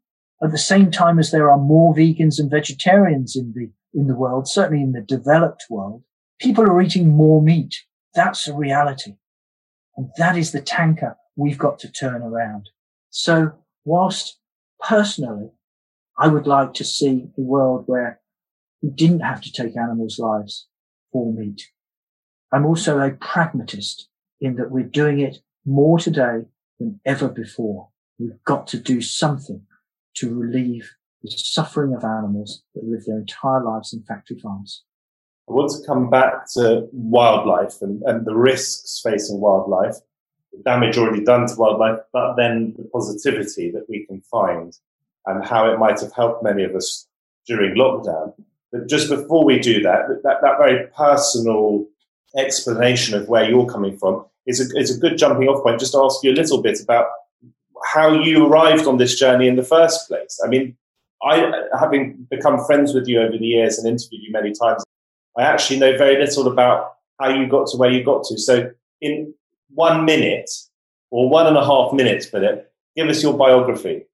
[0.42, 4.14] at the same time as there are more vegans and vegetarians in the, in the
[4.14, 6.02] world, certainly in the developed world,
[6.40, 7.74] people are eating more meat.
[8.14, 9.16] That's a reality.
[9.96, 12.70] And that is the tanker we've got to turn around.
[13.10, 13.52] So
[13.84, 14.38] whilst
[14.80, 15.50] personally,
[16.18, 18.20] I would like to see a world where
[18.82, 20.68] we didn't have to take animals' lives
[21.12, 21.62] for meat.
[22.52, 24.08] I'm also a pragmatist
[24.40, 26.44] in that we're doing it more today
[26.80, 27.90] than ever before.
[28.18, 29.62] We've got to do something
[30.16, 30.90] to relieve
[31.22, 34.82] the suffering of animals that live their entire lives in factory farms.
[35.48, 39.96] I want to come back to wildlife and, and the risks facing wildlife,
[40.52, 44.72] the damage already done to wildlife, but then the positivity that we can find
[45.26, 47.06] and how it might have helped many of us
[47.46, 48.32] during lockdown.
[48.72, 51.86] But just before we do that, that, that very personal
[52.36, 55.80] explanation of where you're coming from is a, is a good jumping off point.
[55.80, 57.06] Just to ask you a little bit about
[57.92, 60.38] how you arrived on this journey in the first place.
[60.44, 60.76] I mean,
[61.22, 64.84] I, having become friends with you over the years and interviewed you many times,
[65.38, 68.38] I actually know very little about how you got to where you got to.
[68.38, 68.70] So,
[69.00, 69.32] in
[69.72, 70.50] one minute
[71.10, 74.04] or one and a half minutes, Philip, give us your biography.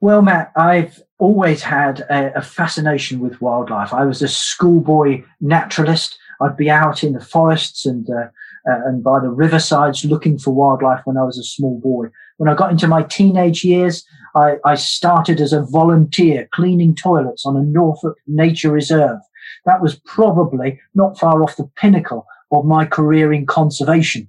[0.00, 3.94] Well, Matt, I've always had a, a, fascination with wildlife.
[3.94, 6.18] I was a schoolboy naturalist.
[6.40, 8.28] I'd be out in the forests and uh,
[8.68, 12.08] uh, and by the riversides looking for wildlife when I was a small boy.
[12.36, 14.04] When I got into my teenage years,
[14.34, 19.18] I, I started as a volunteer cleaning toilets on a Norfolk nature reserve.
[19.64, 24.28] That was probably not far off the pinnacle of my career in conservation.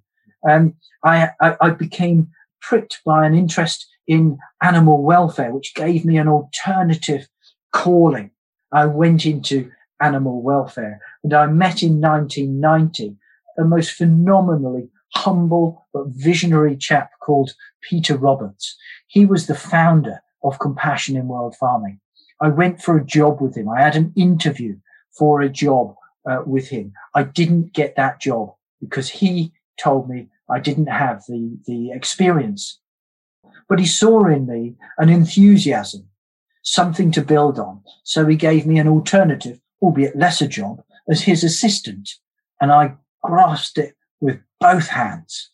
[0.49, 2.29] Um, I, I, I became
[2.61, 7.27] pricked by an interest in animal welfare, which gave me an alternative
[7.71, 8.31] calling.
[8.71, 9.71] I went into
[10.01, 13.15] animal welfare and I met in 1990
[13.57, 17.51] a most phenomenally humble but visionary chap called
[17.81, 18.75] Peter Roberts.
[19.07, 21.99] He was the founder of Compassion in World Farming.
[22.41, 23.69] I went for a job with him.
[23.69, 24.77] I had an interview
[25.17, 25.95] for a job
[26.29, 26.93] uh, with him.
[27.13, 32.79] I didn't get that job because he told me I didn't have the, the experience
[33.67, 36.07] but he saw in me an enthusiasm,
[36.61, 37.81] something to build on.
[38.03, 42.09] So he gave me an alternative, albeit lesser job, as his assistant.
[42.61, 45.51] And I grasped it with both hands.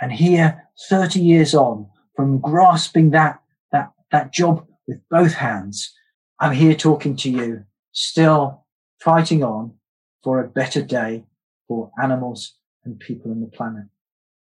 [0.00, 5.92] And here, 30 years on, from grasping that, that, that job with both hands,
[6.40, 8.66] I'm here talking to you, still
[9.00, 9.74] fighting on
[10.22, 11.24] for a better day
[11.68, 12.54] for animals
[12.84, 13.84] and people on the planet.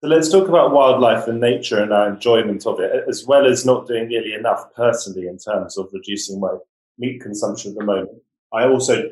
[0.01, 3.65] So let's talk about wildlife and nature and our enjoyment of it, as well as
[3.65, 6.49] not doing nearly enough personally in terms of reducing my
[6.97, 8.21] meat consumption at the moment.
[8.51, 9.11] I also,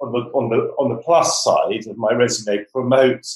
[0.00, 3.26] on the on the on the plus side of my resume, promote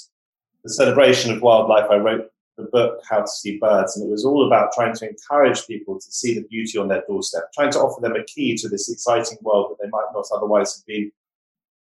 [0.62, 1.91] the celebration of wildlife.
[1.91, 5.09] I wrote the book How to See Birds, and it was all about trying to
[5.09, 8.57] encourage people to see the beauty on their doorstep, trying to offer them a key
[8.57, 11.11] to this exciting world that they might not otherwise have been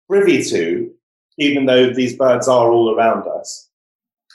[0.08, 0.92] privy to,
[1.38, 3.70] even though these birds are all around us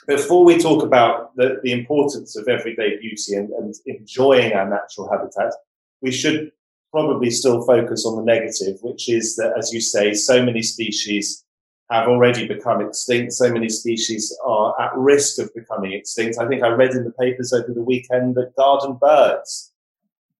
[0.07, 5.09] before we talk about the, the importance of everyday beauty and, and enjoying our natural
[5.09, 5.53] habitat,
[6.01, 6.51] we should
[6.91, 11.43] probably still focus on the negative, which is that, as you say, so many species
[11.89, 13.33] have already become extinct.
[13.33, 16.37] So many species are at risk of becoming extinct.
[16.39, 19.71] I think I read in the papers over the weekend that garden birds,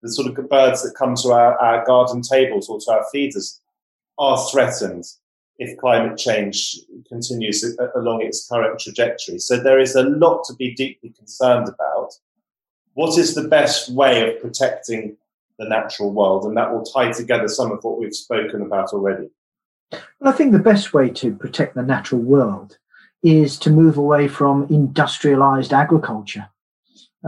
[0.01, 3.61] the sort of birds that come to our, our garden tables or to our feeders,
[4.17, 5.05] are threatened
[5.59, 6.77] if climate change
[7.07, 7.63] continues
[7.95, 9.39] along its current trajectory.
[9.39, 12.11] So there is a lot to be deeply concerned about.
[12.93, 15.17] What is the best way of protecting
[15.59, 16.45] the natural world?
[16.45, 19.29] And that will tie together some of what we've spoken about already.
[19.91, 22.77] Well, I think the best way to protect the natural world
[23.23, 26.49] is to move away from industrialized agriculture,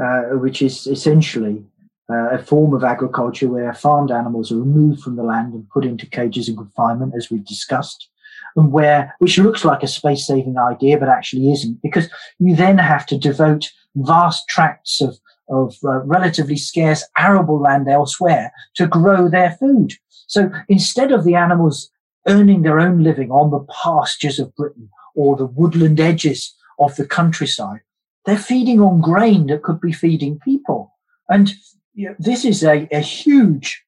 [0.01, 1.63] uh, which is essentially
[2.09, 5.85] uh, a form of agriculture where farmed animals are removed from the land and put
[5.85, 8.09] into cages and confinement, as we've discussed
[8.55, 12.09] and where, which looks like a space saving idea, but actually isn't, because
[12.39, 15.17] you then have to devote vast tracts of,
[15.49, 19.93] of uh, relatively scarce arable land elsewhere to grow their food.
[20.27, 21.89] So instead of the animals
[22.27, 27.05] earning their own living on the pastures of Britain or the woodland edges of the
[27.05, 27.79] countryside,
[28.25, 30.93] they're feeding on grain that could be feeding people.
[31.29, 31.53] And
[31.93, 33.83] you know, this is a, a huge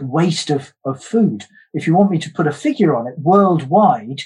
[0.00, 1.46] waste of, of food.
[1.74, 4.22] If you want me to put a figure on it, worldwide,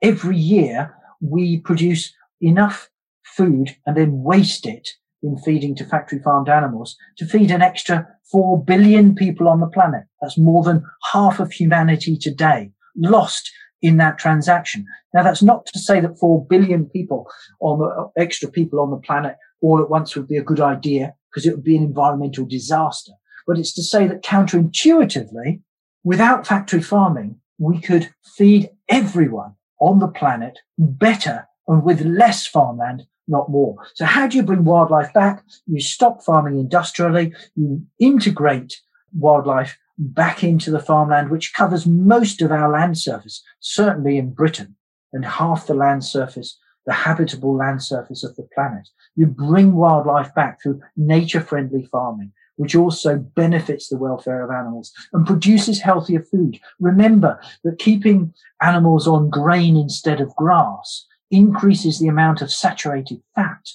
[0.00, 2.90] every year we produce enough
[3.22, 4.90] food and then waste it
[5.22, 9.66] in feeding to factory farmed animals to feed an extra 4 billion people on the
[9.66, 10.04] planet.
[10.20, 13.50] That's more than half of humanity today lost
[13.80, 14.84] in that transaction.
[15.14, 17.26] Now, that's not to say that 4 billion people
[17.60, 21.14] on the extra people on the planet all at once would be a good idea
[21.30, 23.12] because it would be an environmental disaster
[23.46, 25.60] but it's to say that counterintuitively,
[26.04, 33.04] without factory farming, we could feed everyone on the planet better and with less farmland,
[33.28, 33.76] not more.
[33.94, 35.42] So how do you bring wildlife back?
[35.66, 38.80] You stop farming industrially, you integrate
[39.14, 44.76] wildlife back into the farmland, which covers most of our land surface, certainly in Britain,
[45.12, 48.88] and half the land surface, the habitable land surface of the planet.
[49.14, 54.92] You bring wildlife back through nature friendly farming, which also benefits the welfare of animals
[55.12, 56.58] and produces healthier food.
[56.80, 63.66] Remember that keeping animals on grain instead of grass increases the amount of saturated fat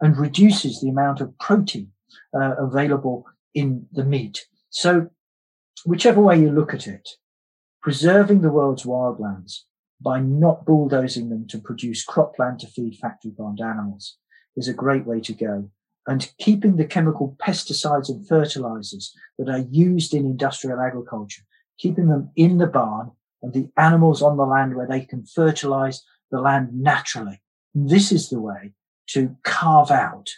[0.00, 1.92] and reduces the amount of protein
[2.34, 3.24] uh, available
[3.54, 4.46] in the meat.
[4.68, 5.08] So
[5.86, 7.08] whichever way you look at it,
[7.80, 9.60] preserving the world's wildlands
[10.00, 14.16] by not bulldozing them to produce cropland to feed factory farmed animals
[14.56, 15.70] is a great way to go.
[16.08, 21.42] And keeping the chemical pesticides and fertilizers that are used in industrial agriculture,
[21.78, 26.02] keeping them in the barn and the animals on the land where they can fertilize
[26.32, 27.40] the land naturally.
[27.74, 28.72] This is the way
[29.10, 30.28] to carve out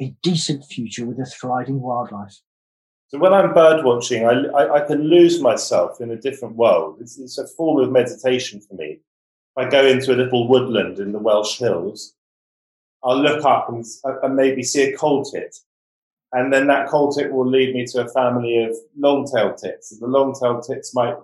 [0.00, 2.40] a decent future with a thriving wildlife.
[3.08, 6.98] So when I'm bird watching, I, I, I, can lose myself in a different world.
[7.00, 9.00] It's, it's a form of meditation for me.
[9.58, 12.14] I go into a little woodland in the Welsh hills,
[13.02, 15.56] I'll look up and, uh, and maybe see a coal tit.
[16.32, 19.90] And then that coal tit will lead me to a family of long-tailed tits.
[19.90, 21.16] And the long-tailed tits might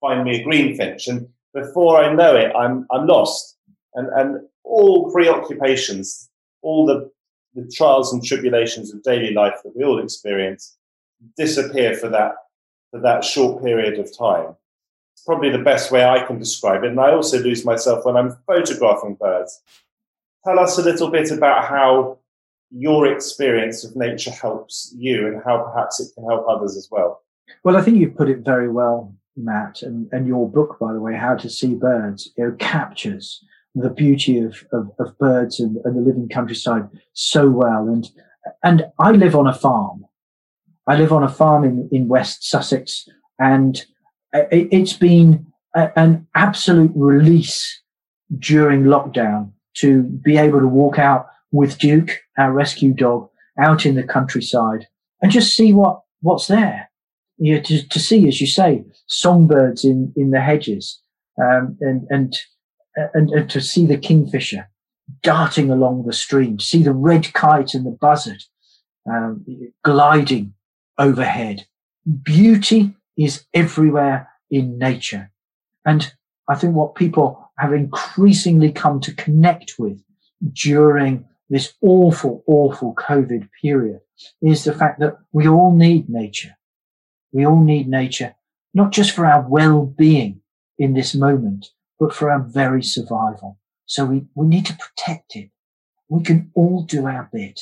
[0.00, 1.08] find me a greenfinch.
[1.08, 3.55] And before I know it, I'm, I'm lost.
[3.96, 6.30] And, and all preoccupations,
[6.62, 7.10] all the,
[7.54, 10.76] the trials and tribulations of daily life that we all experience
[11.36, 12.32] disappear for that,
[12.90, 14.54] for that short period of time.
[15.14, 16.90] It's probably the best way I can describe it.
[16.90, 19.62] And I also lose myself when I'm photographing birds
[20.46, 22.18] tell us a little bit about how
[22.70, 27.22] your experience of nature helps you and how perhaps it can help others as well.
[27.64, 31.00] Well, I think you've put it very well, Matt, and, and your book, by the
[31.00, 33.44] way, How to See Birds, you know, captures
[33.76, 37.88] the beauty of, of, of birds and, and, the living countryside so well.
[37.88, 38.08] And,
[38.64, 40.06] and I live on a farm.
[40.86, 43.06] I live on a farm in, in West Sussex
[43.38, 43.84] and
[44.32, 47.82] it, it's been a, an absolute release
[48.38, 53.94] during lockdown to be able to walk out with Duke, our rescue dog, out in
[53.94, 54.86] the countryside
[55.22, 56.90] and just see what, what's there.
[57.38, 61.00] You know, to, to see, as you say, songbirds in, in the hedges,
[61.38, 62.34] um, and, and,
[62.96, 64.68] and, and to see the kingfisher
[65.22, 68.42] darting along the stream, see the red kite and the buzzard,
[69.08, 69.44] um,
[69.84, 70.54] gliding
[70.98, 71.66] overhead.
[72.22, 75.30] Beauty is everywhere in nature.
[75.84, 76.12] And
[76.48, 80.02] I think what people have increasingly come to connect with
[80.52, 84.00] during this awful, awful COVID period
[84.42, 86.56] is the fact that we all need nature.
[87.32, 88.34] We all need nature,
[88.74, 90.40] not just for our well-being
[90.78, 93.58] in this moment, but for our very survival.
[93.86, 95.50] So we, we need to protect it.
[96.08, 97.60] We can all do our bit.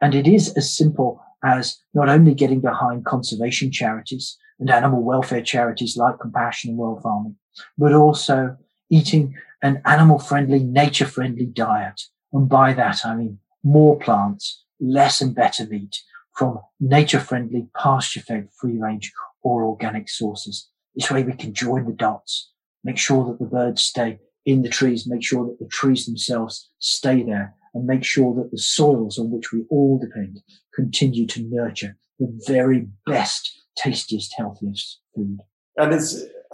[0.00, 5.42] And it is as simple as not only getting behind conservation charities and animal welfare
[5.42, 7.36] charities like Compassion in World Farming,
[7.78, 8.56] but also
[8.90, 12.00] eating an animal friendly, nature friendly diet.
[12.32, 15.96] And by that, I mean more plants, less and better meat
[16.34, 19.12] from nature friendly, pasture fed, free range
[19.42, 20.68] or organic sources.
[20.94, 22.50] This way we can join the dots,
[22.86, 26.70] make sure that the birds stay in the trees, make sure that the trees themselves
[26.78, 30.40] stay there and make sure that the soils on which we all depend
[30.72, 35.40] continue to nurture the very best, tastiest, healthiest food.
[35.76, 36.02] And it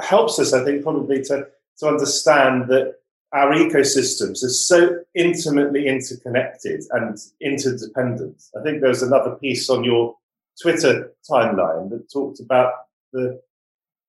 [0.00, 1.46] helps us, I think, probably to
[1.78, 2.94] to understand that
[3.32, 8.42] our ecosystems are so intimately interconnected and interdependent.
[8.58, 10.16] I think there's another piece on your
[10.60, 12.72] Twitter timeline that talked about
[13.12, 13.40] the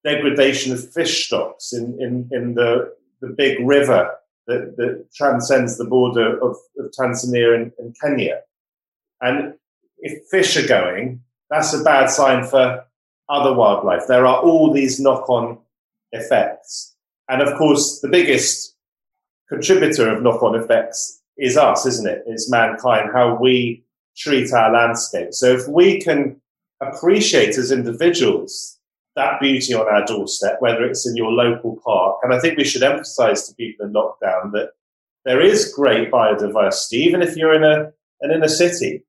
[0.03, 4.15] degradation of fish stocks in, in, in the, the big river
[4.47, 8.41] that, that transcends the border of, of Tanzania and, and Kenya.
[9.21, 9.53] And
[9.99, 12.85] if fish are going, that's a bad sign for
[13.29, 14.03] other wildlife.
[14.07, 15.59] There are all these knock on
[16.11, 16.95] effects.
[17.29, 18.75] And of course, the biggest
[19.47, 22.23] contributor of knock on effects is us, isn't it?
[22.27, 23.83] It's mankind, how we
[24.17, 25.33] treat our landscape.
[25.33, 26.41] So if we can
[26.81, 28.77] appreciate as individuals
[29.15, 32.63] that beauty on our doorstep, whether it's in your local park, and I think we
[32.63, 34.71] should emphasize to people in lockdown that
[35.25, 37.91] there is great biodiversity, even if you're in a
[38.21, 39.03] an inner city.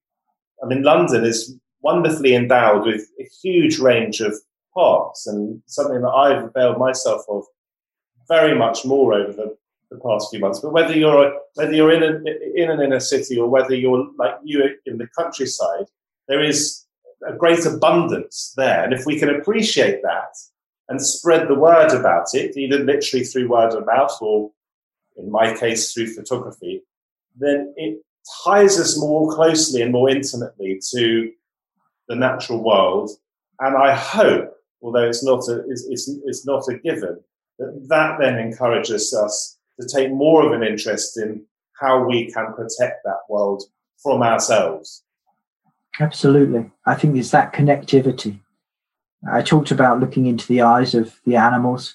[0.62, 4.34] I mean, London is wonderfully endowed with a huge range of
[4.74, 7.44] parks and something that I've availed myself of
[8.28, 9.56] very much more over the,
[9.90, 10.60] the past few months.
[10.60, 12.24] But whether you're whether you're in an
[12.56, 15.86] in an inner city or whether you're like you in the countryside,
[16.28, 16.83] there is
[17.26, 18.84] a great abundance there.
[18.84, 20.36] And if we can appreciate that
[20.88, 24.50] and spread the word about it, either literally through word of mouth or
[25.16, 26.82] in my case through photography,
[27.36, 28.02] then it
[28.44, 31.30] ties us more closely and more intimately to
[32.08, 33.10] the natural world.
[33.60, 34.54] And I hope
[34.84, 37.18] although it's not a, it's, it's, it's not a given,
[37.58, 41.44] that, that then encourages us to take more of an interest in
[41.80, 43.64] how we can protect that world
[44.00, 45.02] from ourselves.
[46.00, 46.70] Absolutely.
[46.86, 48.40] I think it's that connectivity.
[49.30, 51.94] I talked about looking into the eyes of the animals,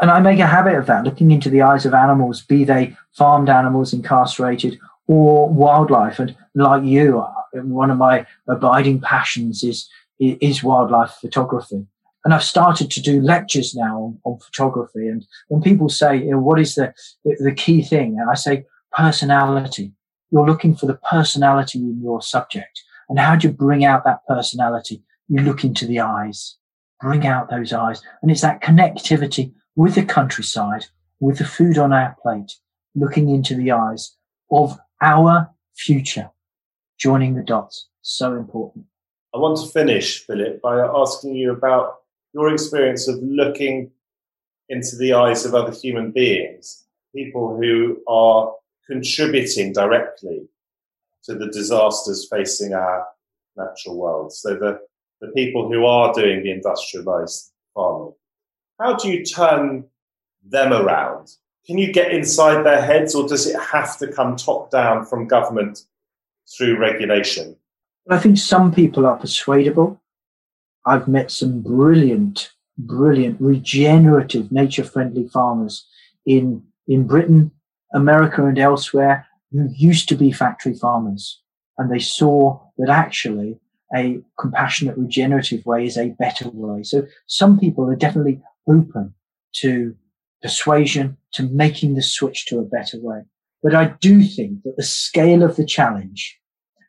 [0.00, 2.96] and I make a habit of that, looking into the eyes of animals, be they
[3.12, 4.78] farmed animals, incarcerated,
[5.08, 6.18] or wildlife.
[6.20, 7.32] And like you, uh,
[7.62, 9.88] one of my abiding passions is
[10.20, 11.86] is wildlife photography.
[12.24, 15.08] And I've started to do lectures now on, on photography.
[15.08, 16.92] And when people say, you know, what is the,
[17.24, 18.18] the, the key thing?
[18.20, 19.92] And I say, personality.
[20.30, 22.82] You're looking for the personality in your subject.
[23.08, 25.02] And how do you bring out that personality?
[25.28, 26.56] You look into the eyes,
[27.00, 28.02] bring out those eyes.
[28.22, 30.86] And it's that connectivity with the countryside,
[31.20, 32.52] with the food on our plate,
[32.94, 34.16] looking into the eyes
[34.50, 36.30] of our future,
[36.98, 37.88] joining the dots.
[38.02, 38.86] So important.
[39.34, 41.96] I want to finish, Philip, by asking you about
[42.32, 43.90] your experience of looking
[44.68, 46.84] into the eyes of other human beings,
[47.14, 48.54] people who are
[48.86, 50.48] contributing directly
[51.24, 53.06] to the disasters facing our
[53.56, 54.32] natural world.
[54.32, 54.80] So the,
[55.20, 58.14] the people who are doing the industrialized farming.
[58.80, 59.84] How do you turn
[60.44, 61.28] them around?
[61.66, 65.28] Can you get inside their heads or does it have to come top down from
[65.28, 65.80] government
[66.56, 67.56] through regulation?
[68.08, 70.00] I think some people are persuadable.
[70.86, 75.86] I've met some brilliant, brilliant, regenerative, nature friendly farmers
[76.24, 77.50] in, in Britain,
[77.92, 81.40] America, and elsewhere who used to be factory farmers.
[81.78, 83.58] And they saw that actually
[83.94, 86.82] a compassionate, regenerative way is a better way.
[86.82, 89.14] So some people are definitely open
[89.56, 89.94] to
[90.42, 93.22] persuasion, to making the switch to a better way.
[93.62, 96.38] But I do think that the scale of the challenge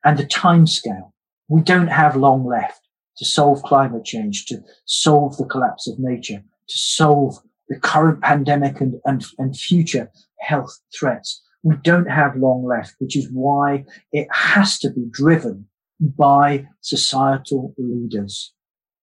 [0.04, 1.14] and the time scale,
[1.48, 2.82] we don't have long left
[3.18, 7.38] to solve climate change, to solve the collapse of nature, to solve
[7.70, 11.42] the current pandemic and, and, and future health threats.
[11.64, 15.68] We don't have long left, which is why it has to be driven
[16.00, 18.54] by societal leaders.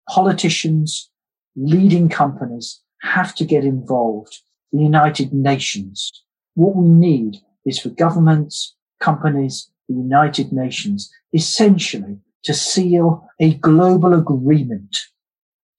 [0.09, 1.11] Politicians,
[1.55, 4.39] leading companies have to get involved.
[4.71, 6.11] The United Nations.
[6.55, 14.13] What we need is for governments, companies, the United Nations, essentially to seal a global
[14.13, 14.97] agreement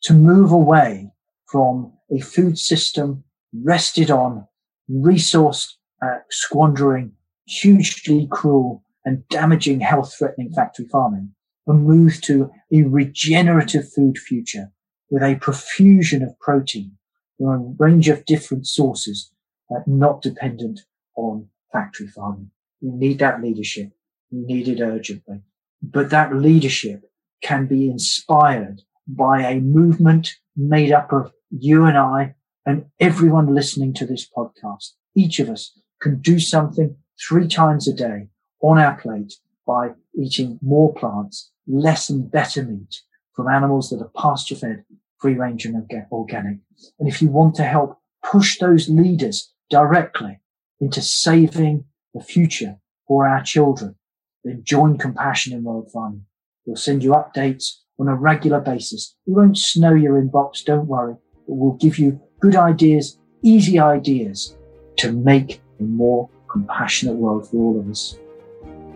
[0.03, 1.11] to move away
[1.47, 4.47] from a food system rested on
[4.89, 7.13] resource uh, squandering,
[7.47, 11.31] hugely cruel and damaging health threatening factory farming
[11.67, 14.73] and move to a regenerative food future
[15.11, 16.93] with a profusion of protein
[17.39, 19.33] from a range of different sources,
[19.71, 20.81] uh, not dependent
[21.17, 22.51] on factory farming.
[22.81, 23.93] We need that leadership.
[24.31, 25.43] We need it urgently.
[25.83, 27.03] But that leadership
[27.43, 32.35] can be inspired by a movement made up of you and I
[32.67, 34.93] and everyone listening to this podcast.
[35.15, 36.97] Each of us can do something
[37.29, 38.29] three times a day
[38.61, 39.35] on our plate
[39.67, 43.03] by eating more plants, less and better meat
[43.35, 44.85] from animals that are pasture fed,
[45.21, 45.77] free range and
[46.11, 46.59] organic.
[46.99, 50.41] And if you want to help push those leaders directly
[50.81, 51.85] into saving
[52.15, 52.77] the future
[53.07, 53.97] for our children,
[54.45, 56.25] then join Compassion in World Farming.
[56.65, 59.17] We'll send you updates on a regular basis.
[59.27, 61.15] We won't snow your inbox, don't worry,
[61.47, 64.57] but we'll give you good ideas, easy ideas
[64.99, 68.19] to make a more compassionate world for all of us.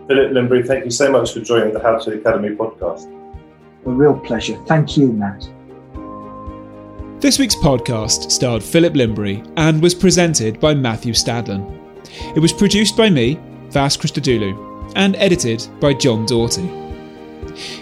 [0.07, 3.09] Philip Lymbery, thank you so much for joining the How to Academy podcast.
[3.85, 4.57] A real pleasure.
[4.67, 5.47] Thank you, Matt.
[7.21, 11.79] This week's podcast starred Philip Lymbery and was presented by Matthew Stadlen.
[12.35, 16.69] It was produced by me, Vas Christodoulou, and edited by John Doughty.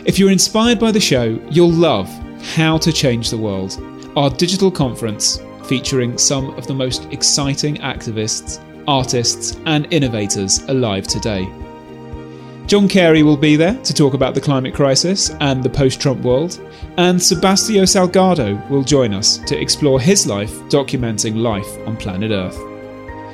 [0.06, 2.08] If you're inspired by the show, you'll love
[2.54, 3.82] How to Change the World,
[4.16, 11.50] our digital conference featuring some of the most exciting activists, artists, and innovators alive today.
[12.68, 16.22] John Kerry will be there to talk about the climate crisis and the post Trump
[16.22, 16.60] world,
[16.98, 22.58] and Sebastião Salgado will join us to explore his life documenting life on planet Earth.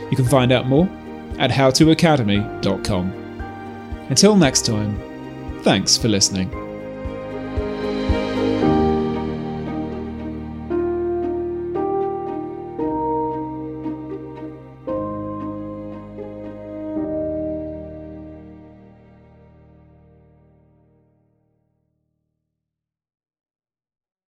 [0.09, 0.89] You can find out more
[1.37, 3.11] at howtoacademy.com.
[4.09, 6.66] Until next time, thanks for listening.